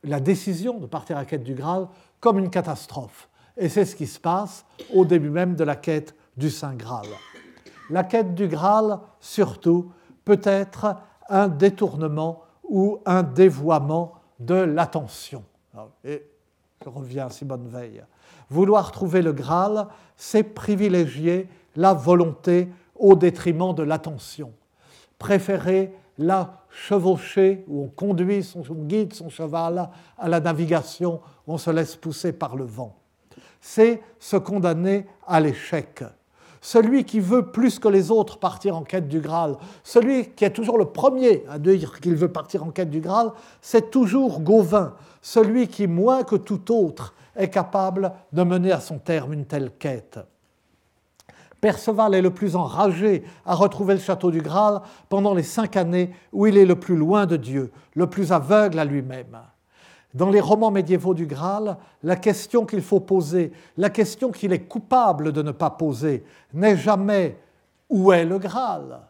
[0.03, 1.87] la décision de partir à la quête du Graal,
[2.19, 3.29] comme une catastrophe.
[3.57, 7.07] Et c'est ce qui se passe au début même de la quête du Saint Graal.
[7.89, 9.91] La quête du Graal, surtout,
[10.25, 10.97] peut être
[11.29, 15.43] un détournement ou un dévoiement de l'attention.
[16.85, 18.03] Je reviens à Simone Veil.
[18.49, 24.53] Vouloir trouver le Graal, c'est privilégier la volonté au détriment de l'attention.
[25.17, 31.53] Préférer la chevaucher où on conduit, son, on guide son cheval à la navigation où
[31.53, 32.95] on se laisse pousser par le vent.
[33.59, 36.03] C'est se condamner à l'échec.
[36.65, 40.49] Celui qui veut plus que les autres partir en quête du Graal, celui qui est
[40.49, 44.95] toujours le premier à dire qu'il veut partir en quête du Graal, c'est toujours Gauvin,
[45.21, 49.73] celui qui, moins que tout autre, est capable de mener à son terme une telle
[49.77, 50.17] quête.
[51.61, 56.15] Perceval est le plus enragé à retrouver le château du Graal pendant les cinq années
[56.33, 59.37] où il est le plus loin de Dieu, le plus aveugle à lui-même.
[60.15, 64.65] Dans les romans médiévaux du Graal, la question qu'il faut poser, la question qu'il est
[64.65, 67.37] coupable de ne pas poser, n'est jamais
[67.89, 69.01] où est le Graal,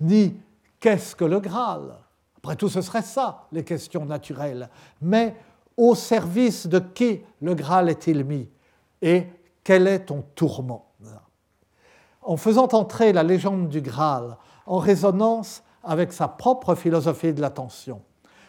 [0.00, 0.34] ni
[0.80, 1.94] qu'est-ce que le Graal.
[2.38, 4.68] Après tout, ce serait ça, les questions naturelles.
[5.00, 5.36] Mais
[5.76, 8.48] au service de qui le Graal est-il mis
[9.00, 9.28] Et
[9.62, 10.86] quel est ton tourment?
[12.20, 14.36] En faisant entrer la légende du Graal
[14.66, 18.02] en résonance avec sa propre philosophie de l'attention.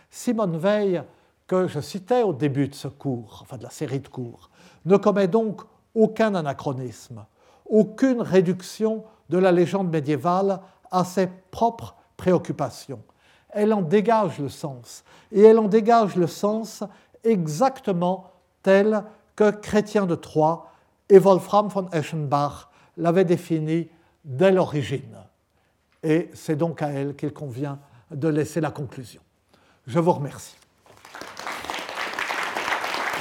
[0.10, 1.04] Simone Veil,
[1.50, 4.52] que je citais au début de ce cours, enfin de la série de cours,
[4.86, 5.62] ne commet donc
[5.96, 7.26] aucun anachronisme,
[7.66, 13.02] aucune réduction de la légende médiévale à ses propres préoccupations.
[13.50, 16.84] Elle en dégage le sens, et elle en dégage le sens
[17.24, 18.32] exactement
[18.62, 19.04] tel
[19.36, 20.68] que Chrétien de Troyes
[21.10, 23.90] et Wolfram von Eschenbach l'avait définie
[24.24, 25.18] dès l'origine.
[26.04, 27.80] Et c'est donc à elle qu'il convient
[28.12, 29.22] de laisser la conclusion.
[29.88, 30.59] Je vous remercie.